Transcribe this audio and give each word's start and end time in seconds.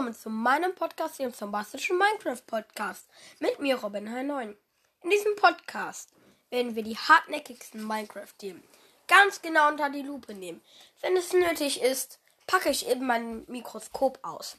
willkommen 0.00 0.18
zu 0.18 0.30
meinem 0.30 0.74
Podcast, 0.74 1.18
dem 1.18 1.30
bombastischen 1.30 1.98
Minecraft 1.98 2.40
Podcast, 2.46 3.06
mit 3.38 3.58
mir 3.58 3.76
Robin 3.76 4.08
H9. 4.08 4.56
In 5.02 5.10
diesem 5.10 5.36
Podcast 5.36 6.14
werden 6.48 6.74
wir 6.74 6.82
die 6.82 6.96
hartnäckigsten 6.96 7.86
Minecraft-Themen 7.86 8.62
ganz 9.06 9.42
genau 9.42 9.68
unter 9.68 9.90
die 9.90 10.00
Lupe 10.00 10.32
nehmen. 10.32 10.62
Wenn 11.02 11.18
es 11.18 11.34
nötig 11.34 11.82
ist, 11.82 12.18
packe 12.46 12.70
ich 12.70 12.88
eben 12.88 13.06
mein 13.06 13.44
Mikroskop 13.46 14.18
aus. 14.22 14.56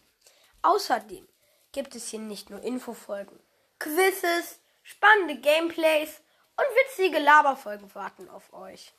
Außerdem 0.62 1.28
gibt 1.72 1.96
es 1.96 2.10
hier 2.10 2.20
nicht 2.20 2.52
nur 2.52 2.62
Infofolgen, 2.62 3.40
Quizzes, 3.80 4.60
spannende 4.84 5.38
Gameplays 5.38 6.22
und 6.56 6.66
witzige 6.86 7.18
Laberfolgen 7.18 7.96
warten 7.96 8.30
auf 8.30 8.54
euch. 8.54 8.94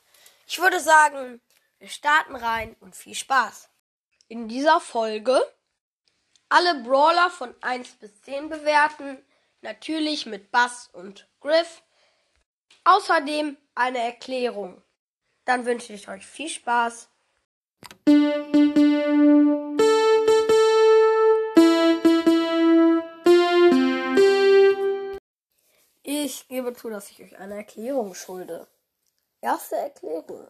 Ich 0.49 0.59
würde 0.59 0.81
sagen, 0.81 1.41
wir 1.79 1.89
starten 1.89 2.35
rein 2.35 2.75
und 2.81 2.97
viel 2.97 3.15
Spaß. 3.15 3.69
In 4.27 4.49
dieser 4.49 4.81
Folge 4.81 5.41
alle 6.53 6.83
Brawler 6.83 7.31
von 7.31 7.55
1 7.63 7.95
bis 7.95 8.21
10 8.23 8.51
bewerten. 8.51 9.19
Natürlich 9.63 10.27
mit 10.27 10.51
Bass 10.51 10.91
und 10.93 11.27
Griff. 11.41 11.83
Außerdem 12.85 13.57
eine 13.75 13.99
Erklärung. 13.99 14.83
Dann 15.47 15.65
wünsche 15.65 15.95
ich 15.95 16.09
euch 16.09 16.27
viel 16.27 16.51
Spaß. 16.51 17.09
Ich 26.03 26.49
gebe 26.49 26.75
zu, 26.75 26.91
dass 26.91 27.11
ich 27.11 27.23
euch 27.23 27.39
eine 27.39 27.57
Erklärung 27.57 28.15
schulde. 28.15 28.69
Erste 29.41 29.77
Erklärung. 29.77 30.49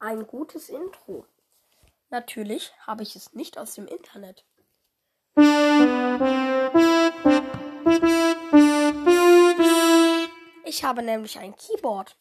Ein 0.00 0.26
gutes 0.26 0.68
Intro. 0.68 1.24
Natürlich 2.10 2.72
habe 2.86 3.02
ich 3.02 3.16
es 3.16 3.32
nicht 3.32 3.56
aus 3.56 3.74
dem 3.74 3.86
Internet. 3.88 4.44
Ich 5.34 5.42
habe 10.84 11.02
nämlich 11.02 11.38
ein 11.38 11.56
Keyboard, 11.56 12.18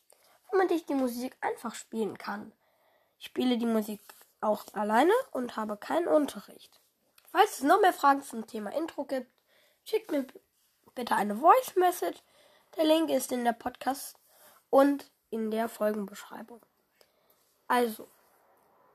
womit 0.49 0.71
ich 0.71 0.85
die 0.85 0.93
Musik 0.93 1.35
einfach 1.41 1.75
spielen 1.75 2.17
kann. 2.17 2.53
Ich 3.19 3.25
spiele 3.25 3.57
die 3.57 3.65
Musik 3.65 3.99
auch 4.39 4.63
alleine 4.73 5.11
und 5.31 5.57
habe 5.57 5.75
keinen 5.75 6.07
Unterricht. 6.07 6.79
Falls 7.31 7.57
es 7.57 7.63
noch 7.63 7.81
mehr 7.81 7.91
Fragen 7.91 8.23
zum 8.23 8.47
Thema 8.47 8.71
Intro 8.71 9.03
gibt, 9.03 9.29
schickt 9.83 10.09
mir 10.11 10.25
bitte 10.95 11.15
eine 11.15 11.35
Voice 11.35 11.75
Message. 11.75 12.21
Der 12.77 12.85
Link 12.85 13.09
ist 13.09 13.33
in 13.33 13.43
der 13.43 13.53
Podcast 13.53 14.15
und 14.69 15.11
in 15.29 15.51
der 15.51 15.67
Folgenbeschreibung. 15.67 16.61
Also, 17.67 18.07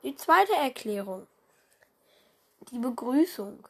die 0.03 0.17
zweite 0.17 0.55
Erklärung. 0.55 1.27
Die 2.71 2.79
Begrüßung. 2.79 3.69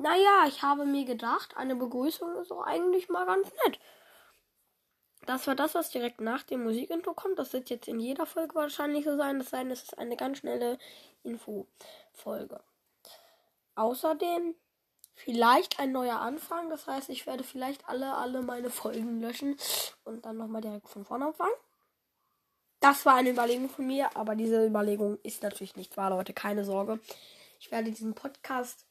Naja, 0.00 0.44
ich 0.48 0.62
habe 0.62 0.86
mir 0.86 1.04
gedacht, 1.04 1.56
eine 1.58 1.76
Begrüßung 1.76 2.36
ist 2.36 2.50
doch 2.50 2.62
eigentlich 2.62 3.10
mal 3.10 3.26
ganz 3.26 3.52
nett. 3.66 3.78
Das 5.26 5.46
war 5.46 5.54
das, 5.54 5.74
was 5.74 5.90
direkt 5.90 6.22
nach 6.22 6.42
dem 6.42 6.64
Musikintro 6.64 7.12
kommt. 7.12 7.38
Das 7.38 7.52
wird 7.52 7.68
jetzt 7.68 7.86
in 7.86 8.00
jeder 8.00 8.24
Folge 8.24 8.54
wahrscheinlich 8.54 9.04
so 9.04 9.18
sein. 9.18 9.38
Das 9.38 9.50
sein, 9.50 9.70
es 9.70 9.82
ist 9.82 9.98
eine 9.98 10.16
ganz 10.16 10.38
schnelle 10.38 10.78
Infofolge. 11.22 12.62
Außerdem 13.74 14.54
vielleicht 15.14 15.78
ein 15.78 15.92
neuer 15.92 16.18
Anfang. 16.18 16.70
Das 16.70 16.86
heißt, 16.86 17.10
ich 17.10 17.26
werde 17.26 17.44
vielleicht 17.44 17.86
alle, 17.86 18.14
alle 18.14 18.40
meine 18.40 18.70
Folgen 18.70 19.20
löschen 19.20 19.58
und 20.04 20.24
dann 20.24 20.38
nochmal 20.38 20.62
direkt 20.62 20.88
von 20.88 21.04
vorne 21.04 21.26
anfangen. 21.26 21.52
Das 22.80 23.04
war 23.04 23.16
eine 23.16 23.30
Überlegung 23.30 23.68
von 23.68 23.86
mir, 23.86 24.16
aber 24.16 24.34
diese 24.34 24.66
Überlegung 24.66 25.18
ist 25.22 25.42
natürlich 25.42 25.76
nicht 25.76 25.98
wahr, 25.98 26.08
Leute. 26.08 26.32
Keine 26.32 26.64
Sorge. 26.64 26.98
Ich 27.58 27.70
werde 27.70 27.90
diesen 27.90 28.14
Podcast 28.14 28.86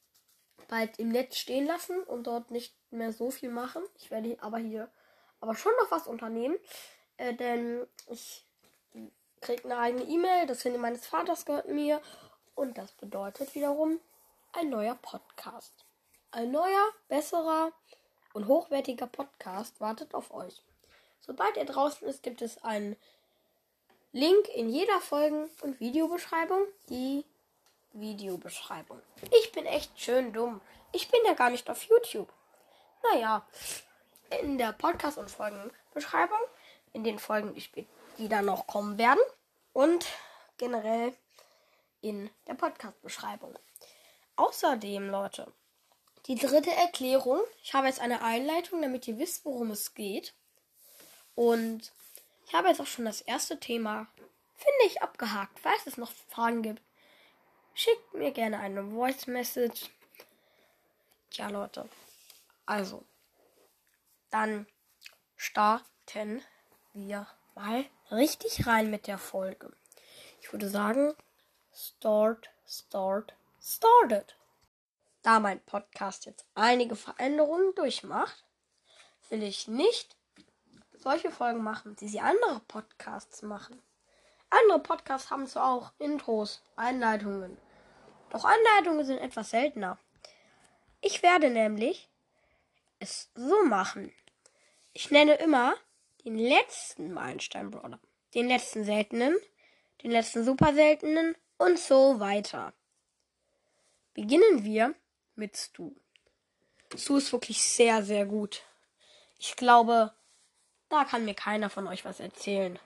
bald 0.69 0.97
im 0.99 1.09
Netz 1.09 1.35
stehen 1.35 1.65
lassen 1.65 2.01
und 2.03 2.27
dort 2.27 2.51
nicht 2.51 2.73
mehr 2.91 3.11
so 3.11 3.31
viel 3.31 3.49
machen. 3.49 3.83
Ich 3.97 4.09
werde 4.11 4.37
aber 4.39 4.57
hier 4.57 4.89
aber 5.41 5.55
schon 5.55 5.73
noch 5.81 5.91
was 5.91 6.07
unternehmen, 6.07 6.55
äh, 7.17 7.33
denn 7.33 7.85
ich 8.09 8.45
kriege 9.41 9.65
eine 9.65 9.77
eigene 9.77 10.03
E-Mail, 10.03 10.47
das 10.47 10.63
Handy 10.63 10.77
meines 10.77 11.05
Vaters 11.05 11.45
gehört 11.45 11.67
mir 11.67 12.01
und 12.55 12.77
das 12.77 12.91
bedeutet 12.93 13.53
wiederum 13.55 13.99
ein 14.53 14.69
neuer 14.69 14.95
Podcast. 14.95 15.73
Ein 16.31 16.51
neuer, 16.51 16.89
besserer 17.07 17.71
und 18.33 18.47
hochwertiger 18.47 19.07
Podcast 19.07 19.79
wartet 19.79 20.13
auf 20.13 20.33
euch. 20.33 20.61
Sobald 21.21 21.57
er 21.57 21.65
draußen 21.65 22.07
ist, 22.07 22.23
gibt 22.23 22.41
es 22.41 22.63
einen 22.63 22.95
Link 24.11 24.47
in 24.49 24.69
jeder 24.69 24.99
Folgen- 25.01 25.49
und 25.61 25.79
Videobeschreibung. 25.79 26.65
Die 26.89 27.23
Videobeschreibung. 27.93 29.01
Ich 29.31 29.51
bin 29.51 29.65
echt 29.65 29.99
schön 29.99 30.33
dumm. 30.33 30.61
Ich 30.91 31.09
bin 31.09 31.21
ja 31.25 31.33
gar 31.33 31.49
nicht 31.49 31.69
auf 31.69 31.83
YouTube. 31.83 32.31
Naja, 33.03 33.45
in 34.41 34.57
der 34.57 34.73
Podcast- 34.73 35.17
und 35.17 35.31
Folgenbeschreibung, 35.31 36.39
in 36.93 37.03
den 37.03 37.19
Folgen, 37.19 37.55
die, 38.17 38.29
dann 38.29 38.45
noch 38.45 38.67
kommen 38.67 38.97
werden 38.97 39.21
und 39.73 40.05
generell 40.57 41.13
in 42.01 42.29
der 42.47 42.55
Podcast-Beschreibung. 42.55 43.57
Außerdem, 44.35 45.09
Leute, 45.09 45.51
die 46.25 46.35
dritte 46.35 46.71
Erklärung. 46.71 47.39
Ich 47.63 47.73
habe 47.73 47.87
jetzt 47.87 47.99
eine 47.99 48.21
Einleitung, 48.21 48.81
damit 48.81 49.07
ihr 49.07 49.17
wisst, 49.17 49.45
worum 49.45 49.71
es 49.71 49.93
geht. 49.93 50.33
Und 51.35 51.91
ich 52.45 52.53
habe 52.53 52.67
jetzt 52.67 52.81
auch 52.81 52.87
schon 52.87 53.05
das 53.05 53.21
erste 53.21 53.59
Thema, 53.59 54.07
finde 54.55 54.85
ich, 54.85 55.01
abgehakt. 55.01 55.59
Falls 55.59 55.87
es 55.87 55.97
noch 55.97 56.11
Fragen 56.29 56.61
gibt, 56.61 56.81
schickt 57.79 58.13
mir 58.13 58.31
gerne 58.31 58.59
eine 58.59 58.83
Voice 58.83 59.25
Message. 59.27 59.89
Tja, 61.31 61.47
Leute. 61.49 61.87
Also, 62.65 63.05
dann 64.29 64.67
starten 65.37 66.43
wir 66.93 67.25
mal 67.55 67.85
richtig 68.11 68.67
rein 68.67 68.89
mit 68.91 69.07
der 69.07 69.17
Folge. 69.17 69.71
Ich 70.41 70.51
würde 70.51 70.67
sagen, 70.67 71.15
start, 71.73 72.49
start, 72.67 73.33
started. 73.61 74.35
Da 75.21 75.39
mein 75.39 75.61
Podcast 75.61 76.25
jetzt 76.25 76.45
einige 76.55 76.97
Veränderungen 76.97 77.73
durchmacht, 77.75 78.43
will 79.29 79.41
ich 79.41 79.69
nicht 79.69 80.17
solche 80.97 81.31
Folgen 81.31 81.63
machen, 81.63 81.95
die 81.95 82.09
sie 82.09 82.19
andere 82.19 82.59
Podcasts 82.67 83.41
machen. 83.41 83.81
Andere 84.49 84.79
Podcasts 84.79 85.31
haben 85.31 85.47
zwar 85.47 85.71
auch 85.71 85.93
Intros, 85.97 86.61
Einleitungen, 86.75 87.57
doch 88.29 88.45
Einleitungen 88.45 89.05
sind 89.05 89.19
etwas 89.19 89.51
seltener. 89.51 89.97
Ich 91.01 91.23
werde 91.23 91.49
nämlich 91.49 92.09
es 92.99 93.29
so 93.35 93.63
machen. 93.65 94.13
Ich 94.93 95.11
nenne 95.11 95.35
immer 95.35 95.75
den 96.25 96.37
letzten 96.37 97.13
Meilenstein-Brawler, 97.13 97.99
den 98.35 98.47
letzten 98.47 98.83
seltenen, 98.83 99.35
den 100.03 100.11
letzten 100.11 100.43
super 100.43 100.73
seltenen 100.73 101.35
und 101.57 101.79
so 101.79 102.19
weiter. 102.19 102.73
Beginnen 104.13 104.63
wir 104.63 104.95
mit 105.35 105.55
Stu. 105.55 105.93
Stu 106.95 107.17
ist 107.17 107.31
wirklich 107.31 107.63
sehr, 107.63 108.03
sehr 108.03 108.25
gut. 108.25 108.63
Ich 109.37 109.55
glaube, 109.55 110.13
da 110.89 111.05
kann 111.05 111.25
mir 111.25 111.35
keiner 111.35 111.69
von 111.69 111.87
euch 111.87 112.03
was 112.03 112.19
erzählen. 112.19 112.79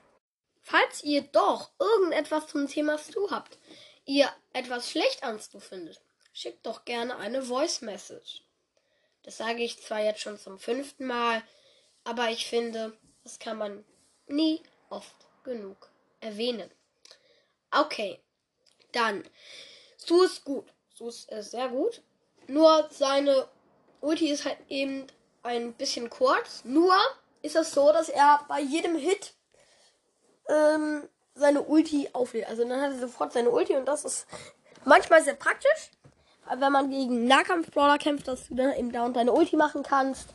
Falls 0.62 1.02
ihr 1.02 1.22
doch 1.22 1.70
irgendetwas 1.78 2.46
zum 2.46 2.68
Thema 2.68 2.98
Stu 2.98 3.30
habt, 3.30 3.58
ihr 4.06 4.30
etwas 4.52 4.90
schlecht 4.90 5.22
an 5.22 5.38
Stu 5.38 5.60
findet, 5.60 6.00
schickt 6.32 6.66
doch 6.66 6.84
gerne 6.84 7.16
eine 7.16 7.42
Voice 7.42 7.80
Message. 7.80 8.42
Das 9.22 9.38
sage 9.38 9.62
ich 9.62 9.80
zwar 9.80 10.00
jetzt 10.00 10.20
schon 10.20 10.38
zum 10.38 10.58
fünften 10.58 11.06
Mal, 11.06 11.42
aber 12.04 12.28
ich 12.30 12.46
finde, 12.46 12.96
das 13.22 13.38
kann 13.38 13.56
man 13.56 13.84
nie 14.26 14.62
oft 14.90 15.14
genug 15.44 15.90
erwähnen. 16.20 16.70
Okay, 17.70 18.20
dann. 18.92 19.24
Stu 19.98 20.22
ist 20.22 20.44
gut. 20.44 20.66
Stu 20.94 21.08
ist 21.08 21.32
äh, 21.32 21.42
sehr 21.42 21.68
gut. 21.68 22.02
Nur 22.46 22.88
seine 22.90 23.48
Ulti 24.00 24.30
ist 24.30 24.44
halt 24.44 24.58
eben 24.68 25.06
ein 25.42 25.72
bisschen 25.74 26.10
kurz. 26.10 26.64
Nur 26.64 26.94
ist 27.42 27.56
es 27.56 27.72
so, 27.72 27.92
dass 27.92 28.08
er 28.08 28.44
bei 28.48 28.60
jedem 28.60 28.96
Hit 28.96 29.34
ähm, 30.48 31.08
seine 31.34 31.62
Ulti 31.62 32.08
auflädt. 32.12 32.48
Also 32.48 32.66
dann 32.66 32.80
hat 32.80 32.92
er 32.92 32.98
sofort 32.98 33.32
seine 33.32 33.50
Ulti 33.50 33.76
und 33.76 33.86
das 33.86 34.04
ist 34.04 34.26
manchmal 34.84 35.22
sehr 35.22 35.34
praktisch 35.34 35.90
wenn 36.56 36.72
man 36.72 36.90
gegen 36.90 37.26
Nahkampf-Brawler 37.26 37.98
kämpft, 37.98 38.28
dass 38.28 38.48
du 38.48 38.54
dann 38.54 38.74
eben 38.74 38.92
da 38.92 39.04
und 39.04 39.14
deine 39.14 39.32
Ulti 39.32 39.56
machen 39.56 39.82
kannst. 39.82 40.28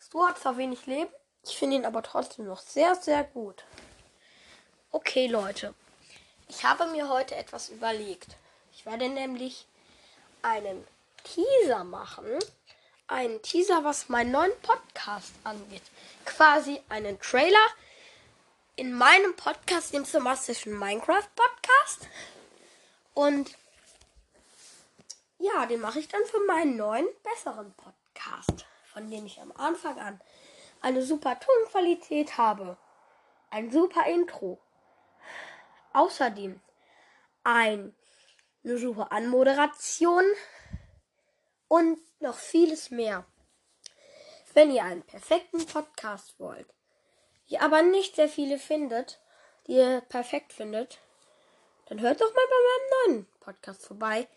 Stu 0.00 0.26
hat 0.26 0.38
zwar 0.38 0.56
wenig 0.56 0.86
Leben, 0.86 1.10
ich 1.44 1.56
finde 1.56 1.76
ihn 1.76 1.86
aber 1.86 2.02
trotzdem 2.02 2.46
noch 2.46 2.60
sehr, 2.60 2.94
sehr 2.96 3.24
gut. 3.24 3.64
Okay, 4.90 5.26
Leute. 5.26 5.74
Ich 6.48 6.64
habe 6.64 6.86
mir 6.88 7.08
heute 7.08 7.34
etwas 7.34 7.70
überlegt. 7.70 8.36
Ich 8.72 8.84
werde 8.84 9.08
nämlich 9.08 9.66
einen 10.42 10.84
Teaser 11.24 11.84
machen. 11.84 12.26
Einen 13.06 13.40
Teaser, 13.42 13.84
was 13.84 14.08
meinen 14.08 14.32
neuen 14.32 14.52
Podcast 14.62 15.32
angeht. 15.44 15.82
Quasi 16.24 16.80
einen 16.88 17.18
Trailer 17.20 17.66
in 18.76 18.94
meinem 18.94 19.36
Podcast, 19.36 19.92
dem 19.92 20.04
somastischen 20.04 20.78
Minecraft 20.78 21.28
Podcast. 21.34 22.08
Und 23.14 23.56
ja, 25.38 25.66
den 25.66 25.80
mache 25.80 25.98
ich 25.98 26.08
dann 26.08 26.24
für 26.24 26.40
meinen 26.46 26.76
neuen, 26.76 27.06
besseren 27.22 27.74
Podcast, 27.74 28.66
von 28.92 29.10
dem 29.10 29.26
ich 29.26 29.40
am 29.40 29.52
Anfang 29.52 29.98
an 29.98 30.20
eine 30.80 31.02
super 31.02 31.38
Tonqualität 31.38 32.38
habe. 32.38 32.76
Ein 33.50 33.70
super 33.70 34.06
Intro. 34.06 34.60
Außerdem 35.92 36.60
ein, 37.44 37.94
eine 38.64 38.78
super 38.78 39.12
Anmoderation 39.12 40.24
und 41.68 41.98
noch 42.20 42.36
vieles 42.36 42.90
mehr. 42.90 43.24
Wenn 44.54 44.70
ihr 44.70 44.84
einen 44.84 45.02
perfekten 45.02 45.66
Podcast 45.66 46.38
wollt, 46.38 46.72
ihr 47.52 47.62
aber 47.62 47.82
nicht 47.82 48.16
sehr 48.16 48.28
viele 48.28 48.58
findet, 48.58 49.20
die 49.66 49.72
ihr 49.72 50.00
perfekt 50.02 50.52
findet, 50.52 50.98
dann 51.86 52.00
hört 52.00 52.20
doch 52.20 52.32
mal 52.34 52.46
bei 52.48 52.56
meinem 52.56 53.14
neuen 53.14 53.26
Podcast 53.40 53.84
vorbei. 53.84 54.28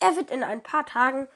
Er 0.00 0.16
wird 0.16 0.30
in 0.30 0.42
ein 0.42 0.62
paar 0.62 0.86
Tagen, 0.86 1.28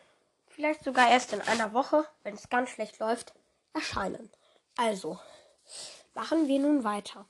vielleicht 0.49 0.85
sogar 0.85 1.11
erst 1.11 1.33
in 1.33 1.41
einer 1.41 1.73
Woche, 1.73 2.07
wenn 2.23 2.35
es 2.35 2.49
ganz 2.49 2.71
schlecht 2.71 2.99
läuft, 2.99 3.33
erscheinen. 3.75 4.31
Also, 4.77 5.19
machen 6.15 6.49
wir 6.49 6.59
nun 6.59 6.85
weiter. 6.85 7.27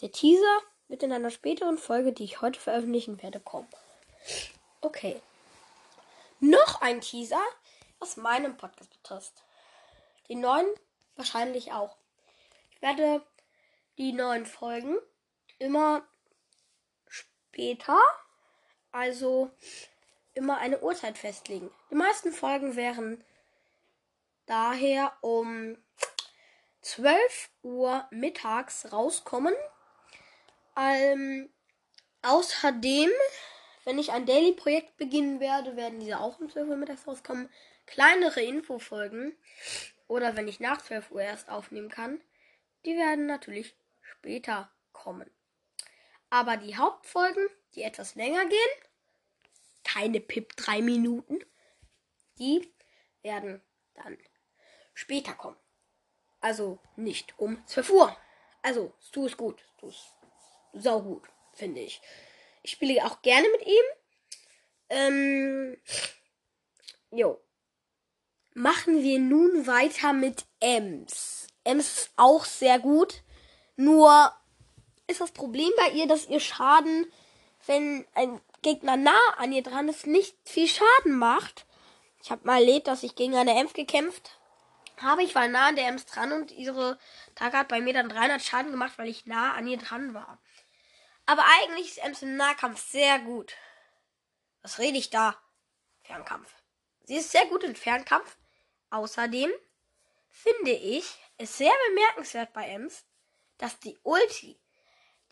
Der 0.00 0.10
Teaser 0.10 0.60
wird 0.88 1.02
in 1.02 1.12
einer 1.12 1.30
späteren 1.30 1.78
Folge, 1.78 2.12
die 2.12 2.24
ich 2.24 2.40
heute 2.40 2.58
veröffentlichen 2.58 3.22
werde, 3.22 3.40
kommen. 3.40 3.68
Okay. 4.80 5.20
Noch 6.40 6.80
ein 6.80 7.00
Teaser, 7.00 7.42
was 7.98 8.16
meinem 8.16 8.56
Podcast 8.56 8.90
betrifft. 8.90 9.44
Die 10.28 10.34
neuen 10.34 10.66
wahrscheinlich 11.16 11.72
auch. 11.72 11.96
Werde 12.84 13.24
die 13.96 14.12
neuen 14.12 14.44
Folgen 14.44 14.98
immer 15.58 16.06
später, 17.08 17.98
also 18.92 19.50
immer 20.34 20.58
eine 20.58 20.82
Uhrzeit 20.82 21.16
festlegen. 21.16 21.70
Die 21.90 21.94
meisten 21.94 22.30
Folgen 22.30 22.76
wären 22.76 23.24
daher 24.44 25.16
um 25.22 25.78
12 26.82 27.48
Uhr 27.62 28.06
mittags 28.10 28.92
rauskommen. 28.92 29.54
Ähm, 30.76 31.48
außerdem, 32.20 33.08
wenn 33.84 33.98
ich 33.98 34.12
ein 34.12 34.26
Daily-Projekt 34.26 34.98
beginnen 34.98 35.40
werde, 35.40 35.74
werden 35.76 36.00
diese 36.00 36.20
auch 36.20 36.38
um 36.38 36.50
12 36.50 36.68
Uhr 36.68 36.76
mittags 36.76 37.06
rauskommen. 37.06 37.48
Kleinere 37.86 38.42
Infofolgen 38.42 39.34
oder 40.06 40.36
wenn 40.36 40.48
ich 40.48 40.60
nach 40.60 40.82
12 40.82 41.12
Uhr 41.12 41.22
erst 41.22 41.48
aufnehmen 41.48 41.88
kann, 41.88 42.20
die 42.84 42.96
werden 42.96 43.26
natürlich 43.26 43.76
später 44.00 44.70
kommen. 44.92 45.30
Aber 46.30 46.56
die 46.56 46.76
Hauptfolgen, 46.76 47.46
die 47.74 47.82
etwas 47.82 48.14
länger 48.14 48.46
gehen, 48.46 48.70
keine 49.84 50.20
Pip 50.20 50.56
3 50.56 50.82
Minuten, 50.82 51.38
die 52.38 52.72
werden 53.22 53.62
dann 53.94 54.18
später 54.94 55.34
kommen. 55.34 55.56
Also 56.40 56.78
nicht 56.96 57.38
um 57.38 57.66
12 57.66 57.90
Uhr. 57.90 58.16
Also, 58.62 58.94
Stu 59.00 59.26
ist 59.26 59.36
gut. 59.36 59.62
Stu 59.76 59.88
ist 59.88 60.14
sau 60.72 61.02
gut, 61.02 61.28
finde 61.52 61.80
ich. 61.80 62.00
Ich 62.62 62.72
spiele 62.72 63.04
auch 63.04 63.22
gerne 63.22 63.46
mit 63.50 63.66
ihm. 63.66 63.84
Ähm, 64.88 65.76
jo 67.10 67.44
machen 68.54 69.02
wir 69.02 69.18
nun 69.18 69.66
weiter 69.66 70.12
mit 70.12 70.46
Ems. 70.60 71.48
Ems 71.64 71.96
ist 71.96 72.10
auch 72.16 72.44
sehr 72.44 72.78
gut. 72.78 73.22
Nur 73.76 74.32
ist 75.06 75.20
das 75.20 75.32
Problem 75.32 75.70
bei 75.76 75.90
ihr, 75.90 76.06
dass 76.06 76.28
ihr 76.28 76.40
Schaden, 76.40 77.10
wenn 77.66 78.06
ein 78.14 78.40
Gegner 78.62 78.96
nah 78.96 79.20
an 79.36 79.52
ihr 79.52 79.62
dran 79.62 79.88
ist, 79.88 80.06
nicht 80.06 80.36
viel 80.44 80.68
Schaden 80.68 81.18
macht. 81.18 81.66
Ich 82.22 82.30
habe 82.30 82.46
mal 82.46 82.60
erlebt, 82.60 82.86
dass 82.86 83.02
ich 83.02 83.14
gegen 83.14 83.36
eine 83.36 83.58
Ems 83.58 83.74
gekämpft 83.74 84.38
habe. 84.98 85.22
Ich 85.22 85.34
war 85.34 85.48
nah 85.48 85.68
an 85.68 85.76
der 85.76 85.88
Ems 85.88 86.06
dran 86.06 86.32
und 86.32 86.50
ihre 86.52 86.98
Tage 87.34 87.58
hat 87.58 87.68
bei 87.68 87.80
mir 87.80 87.92
dann 87.92 88.08
300 88.08 88.42
Schaden 88.42 88.70
gemacht, 88.70 88.94
weil 88.96 89.08
ich 89.08 89.26
nah 89.26 89.52
an 89.54 89.66
ihr 89.66 89.78
dran 89.78 90.14
war. 90.14 90.38
Aber 91.26 91.42
eigentlich 91.60 91.88
ist 91.88 91.98
Ems 91.98 92.22
im 92.22 92.36
Nahkampf 92.36 92.90
sehr 92.90 93.18
gut. 93.18 93.54
Was 94.62 94.78
rede 94.78 94.98
ich 94.98 95.10
da? 95.10 95.36
Fernkampf. 96.02 96.54
Sie 97.04 97.16
ist 97.16 97.32
sehr 97.32 97.46
gut 97.46 97.64
im 97.64 97.74
Fernkampf. 97.74 98.36
Außerdem 98.90 99.50
finde 100.34 100.72
ich 100.72 101.06
es 101.38 101.56
sehr 101.58 101.72
bemerkenswert 101.88 102.52
bei 102.52 102.68
Ems, 102.68 103.04
dass 103.58 103.78
die 103.78 103.96
Ulti 104.02 104.58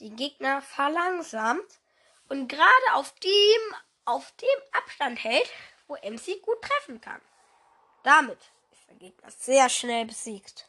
den 0.01 0.17
Gegner 0.17 0.63
verlangsamt 0.63 1.81
und 2.29 2.49
gerade 2.49 2.95
auf 2.95 3.13
dem, 3.17 3.75
auf 4.05 4.33
dem 4.33 4.49
Abstand 4.73 5.23
hält, 5.23 5.51
wo 5.87 5.97
Ems 5.97 6.25
sie 6.25 6.41
gut 6.41 6.63
treffen 6.63 7.01
kann. 7.01 7.21
Damit 8.05 8.39
ist 8.71 8.89
der 8.89 8.97
Gegner 8.97 9.31
sehr 9.31 9.69
schnell 9.69 10.07
besiegt. 10.07 10.69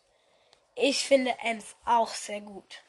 Ich 0.76 1.06
finde 1.06 1.36
Ems 1.44 1.76
auch 1.86 2.10
sehr 2.10 2.42
gut. 2.42 2.82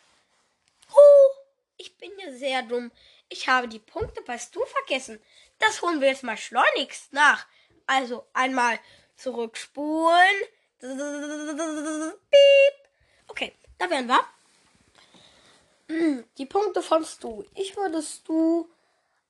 Oh, 0.93 1.31
ich 1.77 1.97
bin 1.99 2.11
ja 2.19 2.33
sehr 2.33 2.63
dumm. 2.63 2.91
Ich 3.29 3.49
habe 3.49 3.69
die 3.69 3.79
Punkte 3.79 4.23
bei 4.23 4.39
Stu 4.39 4.65
vergessen. 4.65 5.23
Das 5.59 5.83
holen 5.83 6.01
wir 6.01 6.09
jetzt 6.09 6.23
mal 6.23 6.37
schleunigst 6.37 7.13
nach. 7.13 7.47
Also 7.87 8.27
einmal 8.33 8.79
Zurückspulen. 9.17 10.35
Piep. 10.85 12.75
Okay, 13.29 13.55
da 13.79 13.89
wären 13.89 14.07
wir. 14.07 14.21
Die 16.37 16.45
Punkte 16.45 16.83
von 16.83 17.05
Stu. 17.07 17.45
Ich 17.55 17.75
würde 17.77 18.03
Stu 18.03 18.69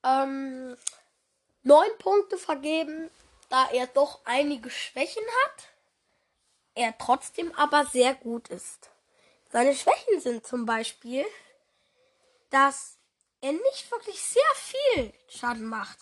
ähm, 0.03 0.77
neun 1.63 1.99
Punkte 1.99 2.39
vergeben, 2.39 3.09
da 3.51 3.69
er 3.71 3.87
doch 3.87 4.21
einige 4.25 4.69
Schwächen 4.69 5.23
hat. 5.45 5.69
Er 6.75 6.99
trotzdem 6.99 7.55
aber 7.55 7.87
sehr 7.87 8.15
gut 8.15 8.49
ist. 8.49 8.91
Seine 9.53 9.77
Schwächen 9.77 10.21
sind 10.21 10.45
zum 10.45 10.67
Beispiel, 10.67 11.25
dass 12.51 12.97
er 13.41 13.53
nicht 13.53 13.89
wirklich 13.93 14.21
sehr 14.21 14.43
viel 14.57 15.13
Schaden 15.29 15.67
macht. 15.67 15.99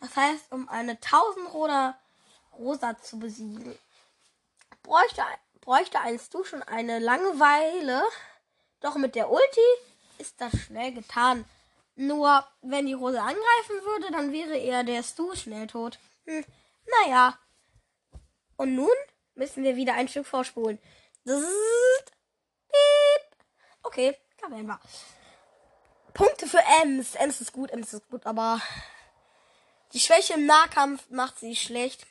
Das 0.00 0.16
heißt, 0.16 0.50
um 0.50 0.68
eine 0.68 0.92
1000 0.92 1.54
oder 1.54 1.96
Rosa 2.58 2.98
zu 3.00 3.20
besiegen. 3.20 3.78
Bräuchte, 4.84 5.22
bräuchte 5.62 5.98
einst 5.98 6.32
du 6.34 6.44
schon 6.44 6.62
eine 6.62 6.98
Langeweile, 6.98 8.04
doch 8.80 8.96
mit 8.96 9.14
der 9.14 9.30
Ulti 9.30 9.60
ist 10.18 10.40
das 10.40 10.52
schnell 10.60 10.92
getan. 10.92 11.44
Nur, 11.96 12.46
wenn 12.60 12.86
die 12.86 12.92
Rose 12.92 13.20
angreifen 13.20 13.82
würde, 13.82 14.12
dann 14.12 14.30
wäre 14.30 14.56
eher 14.56 14.84
der 14.84 15.02
Stu 15.02 15.34
schnell 15.34 15.66
tot. 15.66 15.98
Hm, 16.26 16.44
naja. 17.00 17.38
Und 18.56 18.74
nun 18.74 18.94
müssen 19.34 19.64
wir 19.64 19.74
wieder 19.74 19.94
ein 19.94 20.08
Stück 20.08 20.26
vorspulen. 20.26 20.78
Okay, 23.82 24.16
da 24.40 24.50
werden 24.50 24.66
wir. 24.66 24.80
Punkte 26.12 26.46
für 26.46 26.60
Ems. 26.82 27.14
Ems 27.14 27.40
ist 27.40 27.52
gut, 27.52 27.70
Ems 27.70 27.94
ist 27.94 28.08
gut, 28.10 28.26
aber 28.26 28.60
die 29.94 30.00
Schwäche 30.00 30.34
im 30.34 30.44
Nahkampf 30.46 31.08
macht 31.08 31.38
sie 31.38 31.56
schlecht. 31.56 32.06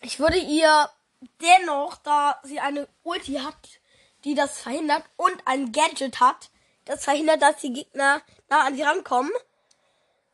Ich 0.00 0.18
würde 0.18 0.38
ihr 0.38 0.90
dennoch, 1.40 1.96
da 1.96 2.40
sie 2.42 2.60
eine 2.60 2.88
Ulti 3.02 3.34
hat, 3.34 3.80
die 4.24 4.34
das 4.34 4.60
verhindert 4.60 5.04
und 5.16 5.46
ein 5.46 5.72
Gadget 5.72 6.20
hat, 6.20 6.50
das 6.86 7.04
verhindert, 7.04 7.42
dass 7.42 7.56
die 7.58 7.72
Gegner 7.72 8.22
nah 8.48 8.64
an 8.66 8.76
sie 8.76 8.82
rankommen, 8.82 9.32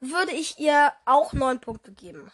würde 0.00 0.32
ich 0.32 0.58
ihr 0.58 0.92
auch 1.04 1.32
neun 1.32 1.60
Punkte 1.60 1.92
geben. 1.92 2.30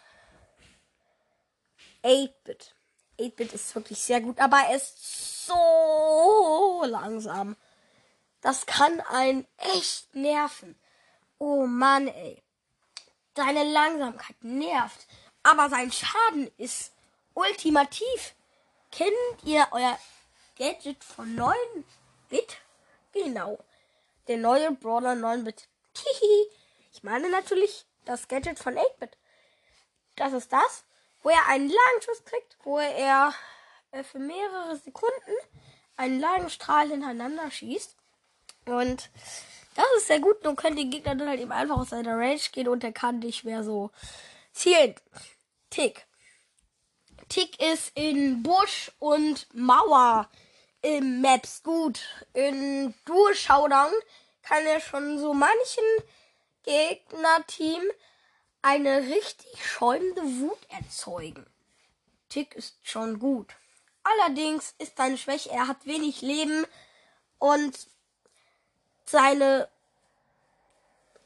8-Bit. 2.04 2.74
8-Bit 3.18 3.52
ist 3.52 3.74
wirklich 3.74 4.00
sehr 4.00 4.20
gut, 4.20 4.38
aber 4.38 4.58
er 4.58 4.76
ist 4.76 5.46
so 5.46 6.82
langsam. 6.86 7.56
Das 8.40 8.66
kann 8.66 9.00
einen 9.00 9.46
echt 9.56 10.14
nerven. 10.14 10.78
Oh 11.38 11.66
Mann, 11.66 12.08
ey. 12.08 12.42
Seine 13.36 13.64
Langsamkeit 13.64 14.42
nervt. 14.42 15.06
Aber 15.44 15.68
sein 15.70 15.90
Schaden 15.90 16.50
ist 16.56 16.91
ultimativ. 17.34 18.34
Kennt 18.90 19.12
ihr 19.44 19.66
euer 19.70 19.98
Gadget 20.58 21.02
von 21.02 21.36
9-Bit? 21.36 22.58
Genau. 23.12 23.58
Der 24.28 24.38
neue 24.38 24.72
Brawler 24.72 25.12
9-Bit. 25.12 25.68
ich 26.92 27.02
meine 27.02 27.30
natürlich 27.30 27.86
das 28.04 28.28
Gadget 28.28 28.58
von 28.58 28.76
8-Bit. 28.76 29.16
Das 30.16 30.32
ist 30.32 30.52
das, 30.52 30.84
wo 31.22 31.30
er 31.30 31.46
einen 31.48 31.68
langen 31.68 32.02
Schuss 32.02 32.24
kriegt, 32.24 32.56
wo 32.64 32.78
er 32.78 33.32
äh, 33.92 34.02
für 34.02 34.18
mehrere 34.18 34.76
Sekunden 34.76 35.32
einen 35.96 36.20
langen 36.20 36.50
Strahl 36.50 36.88
hintereinander 36.88 37.50
schießt. 37.50 37.96
Und 38.66 39.10
das 39.74 39.86
ist 39.96 40.06
sehr 40.06 40.20
gut. 40.20 40.42
Nun 40.44 40.56
könnt 40.56 40.78
ihr 40.78 40.86
Gegner 40.86 41.14
dann 41.14 41.28
halt 41.28 41.40
eben 41.40 41.52
einfach 41.52 41.78
aus 41.78 41.90
seiner 41.90 42.16
Range 42.16 42.40
gehen 42.52 42.68
und 42.68 42.84
er 42.84 42.92
kann 42.92 43.20
nicht 43.20 43.44
mehr 43.44 43.64
so 43.64 43.90
zielen. 44.52 44.94
Tick. 45.70 46.06
Tick 47.32 47.62
ist 47.62 47.92
in 47.94 48.42
Busch 48.42 48.92
und 48.98 49.46
Mauer 49.54 50.28
im 50.82 51.22
Maps 51.22 51.62
gut. 51.62 51.98
In 52.34 52.92
Dual 53.06 53.34
Showdown 53.34 53.90
kann 54.42 54.66
er 54.66 54.80
schon 54.80 55.18
so 55.18 55.32
manchen 55.32 55.82
Gegnerteam 56.62 57.80
eine 58.60 59.04
richtig 59.04 59.64
schäumende 59.64 60.20
Wut 60.40 60.58
erzeugen. 60.68 61.46
Tick 62.28 62.54
ist 62.54 62.76
schon 62.82 63.18
gut. 63.18 63.54
Allerdings 64.04 64.74
ist 64.76 64.98
seine 64.98 65.16
Schwäche, 65.16 65.52
er 65.52 65.68
hat 65.68 65.86
wenig 65.86 66.20
Leben 66.20 66.66
und 67.38 67.78
seine 69.06 69.70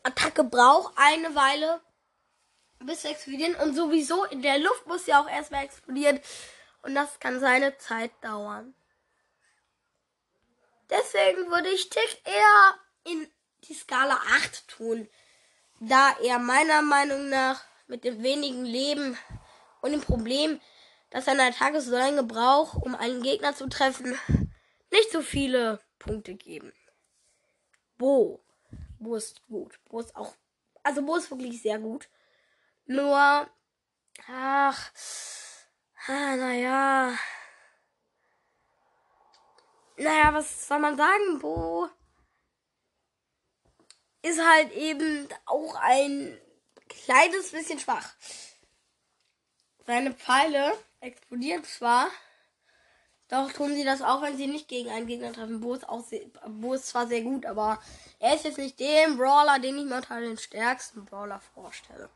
Attacke 0.04 0.44
braucht 0.44 0.92
eine 0.94 1.34
Weile 1.34 1.80
bis 2.80 3.02
zu 3.02 3.09
explodieren 3.09 3.54
und 3.56 3.75
sowieso 3.75 4.25
in 4.25 4.42
der 4.42 4.59
Luft 4.59 4.87
muss 4.87 5.06
ja 5.06 5.21
auch 5.21 5.28
erstmal 5.28 5.64
explodieren 5.64 6.21
und 6.83 6.95
das 6.95 7.18
kann 7.18 7.40
seine 7.40 7.76
Zeit 7.78 8.12
dauern. 8.21 8.75
Deswegen 10.88 11.50
würde 11.50 11.68
ich 11.71 11.90
Tick 11.90 12.21
eher 12.25 12.75
in 13.04 13.28
die 13.64 13.75
Skala 13.75 14.21
8 14.37 14.68
tun, 14.68 15.09
da 15.80 16.14
er 16.23 16.38
meiner 16.38 16.83
Meinung 16.83 17.28
nach 17.28 17.64
mit 17.88 18.04
dem 18.04 18.23
wenigen 18.23 18.64
Leben 18.64 19.18
und 19.80 19.92
dem 19.92 20.00
Problem, 20.00 20.61
dass 21.11 21.25
seine 21.25 21.45
Attacke 21.45 21.80
so 21.80 21.92
lange 21.92 22.23
braucht, 22.23 22.76
um 22.83 22.95
einen 22.95 23.23
Gegner 23.23 23.54
zu 23.54 23.68
treffen, 23.68 24.18
nicht 24.90 25.11
so 25.11 25.23
viele 25.23 25.80
Punkte 25.99 26.35
geben. 26.35 26.73
Bo. 27.99 28.40
Bo 28.99 29.16
ist 29.16 29.47
gut. 29.47 29.78
Bo 29.88 30.00
ist 30.00 30.14
auch. 30.16 30.35
Also 30.83 31.02
Bo 31.02 31.16
ist 31.16 31.30
wirklich 31.30 31.62
sehr 31.62 31.78
gut. 31.78 32.09
Nur. 32.86 33.48
Ach. 34.28 34.92
Ah, 36.08 36.36
naja. 36.36 37.18
Naja, 39.96 40.34
was 40.34 40.68
soll 40.68 40.78
man 40.78 40.96
sagen? 40.96 41.38
Bo 41.40 41.88
ist 44.26 44.44
halt 44.44 44.72
eben 44.72 45.28
auch 45.44 45.76
ein 45.76 46.36
kleines 46.88 47.52
bisschen 47.52 47.78
schwach. 47.78 48.14
Seine 49.86 50.12
Pfeile 50.12 50.72
explodieren 51.00 51.62
zwar, 51.62 52.08
doch 53.28 53.52
tun 53.52 53.74
sie 53.74 53.84
das 53.84 54.02
auch, 54.02 54.22
wenn 54.22 54.36
sie 54.36 54.48
nicht 54.48 54.68
gegen 54.68 54.90
einen 54.90 55.06
Gegner 55.06 55.32
treffen. 55.32 55.60
Bo 55.60 55.74
ist, 55.74 55.88
auch 55.88 56.04
sehr, 56.04 56.26
Bo 56.48 56.74
ist 56.74 56.88
zwar 56.88 57.06
sehr 57.06 57.22
gut, 57.22 57.46
aber 57.46 57.80
er 58.18 58.34
ist 58.34 58.44
jetzt 58.44 58.58
nicht 58.58 58.80
dem 58.80 59.16
Brawler, 59.16 59.60
den 59.60 59.78
ich 59.78 59.84
mir 59.84 59.96
unter 59.96 60.20
den 60.20 60.38
stärksten 60.38 61.04
Brawler 61.04 61.40
vorstelle. 61.54 62.10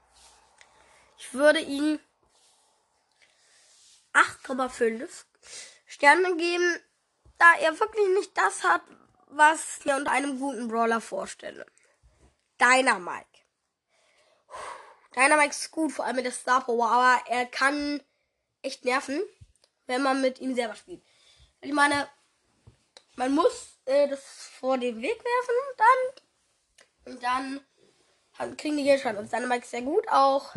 Ich 1.20 1.34
würde 1.34 1.60
ihm 1.60 2.00
8,5 4.14 5.06
Sterne 5.86 6.34
geben, 6.36 6.80
da 7.36 7.44
er 7.60 7.78
wirklich 7.78 8.08
nicht 8.16 8.36
das 8.38 8.64
hat, 8.64 8.80
was 9.26 9.78
ich 9.78 9.84
mir 9.84 9.96
unter 9.96 10.12
einem 10.12 10.40
guten 10.40 10.68
Brawler 10.68 11.02
vorstelle. 11.02 11.66
Dynamike. 12.58 13.26
Dynamike 15.14 15.50
ist 15.50 15.70
gut, 15.70 15.92
vor 15.92 16.06
allem 16.06 16.16
mit 16.16 16.24
der 16.24 16.32
Star 16.32 16.64
Power, 16.64 16.88
aber 16.88 17.22
er 17.28 17.44
kann 17.44 18.02
echt 18.62 18.86
nerven, 18.86 19.20
wenn 19.86 20.02
man 20.02 20.22
mit 20.22 20.40
ihm 20.40 20.54
selber 20.54 20.74
spielt. 20.74 21.02
Ich 21.60 21.72
meine, 21.72 22.08
man 23.16 23.34
muss 23.34 23.78
äh, 23.84 24.08
das 24.08 24.24
vor 24.58 24.78
den 24.78 25.02
Weg 25.02 25.22
werfen, 25.22 25.54
dann 25.76 27.12
und 27.12 27.22
dann 27.22 28.56
kriegen 28.56 28.78
die 28.78 28.84
Gegner 28.84 29.18
Und 29.18 29.30
Dynamike 29.30 29.64
ist 29.64 29.70
sehr 29.70 29.82
gut 29.82 30.08
auch. 30.08 30.54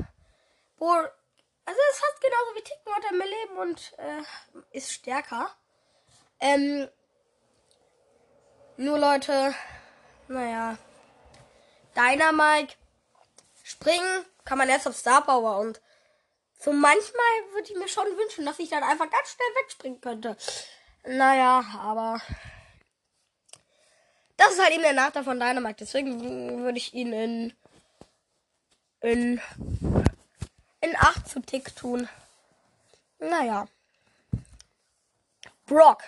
Wo, 0.83 0.89
also 0.91 1.79
es 1.91 2.01
hat 2.01 2.19
genauso 2.19 2.55
wie 2.55 2.61
Tick 2.61 3.17
mehr 3.17 3.25
Leben 3.25 3.57
und 3.57 3.93
äh, 3.99 4.77
ist 4.77 4.91
stärker. 4.91 5.49
Ähm, 6.41 6.89
nur 8.75 8.99
Leute, 8.99 9.55
naja, 10.27 10.77
Dynamike 11.95 12.75
springen 13.63 14.25
kann 14.43 14.57
man 14.57 14.67
erst 14.67 14.85
auf 14.85 14.97
Star 14.97 15.23
Power 15.23 15.59
und 15.59 15.79
so 16.59 16.73
manchmal 16.73 17.31
würde 17.53 17.71
ich 17.71 17.77
mir 17.77 17.87
schon 17.87 18.17
wünschen, 18.17 18.45
dass 18.45 18.59
ich 18.59 18.69
dann 18.69 18.83
einfach 18.83 19.09
ganz 19.09 19.29
schnell 19.29 19.63
wegspringen 19.63 20.01
könnte. 20.01 20.35
Naja, 21.05 21.63
aber 21.79 22.19
das 24.35 24.51
ist 24.51 24.61
halt 24.61 24.73
eben 24.73 24.83
der 24.83 24.91
Nachteil 24.91 25.23
von 25.23 25.39
Dynamite. 25.39 25.77
Deswegen 25.79 26.61
würde 26.61 26.77
ich 26.77 26.93
ihn 26.93 27.13
in 27.13 27.53
in 28.99 29.41
in 30.83 30.95
8 30.97 31.27
zu 31.27 31.41
Tick 31.41 31.75
tun. 31.75 32.07
Naja. 33.19 33.67
Brock. 35.65 36.03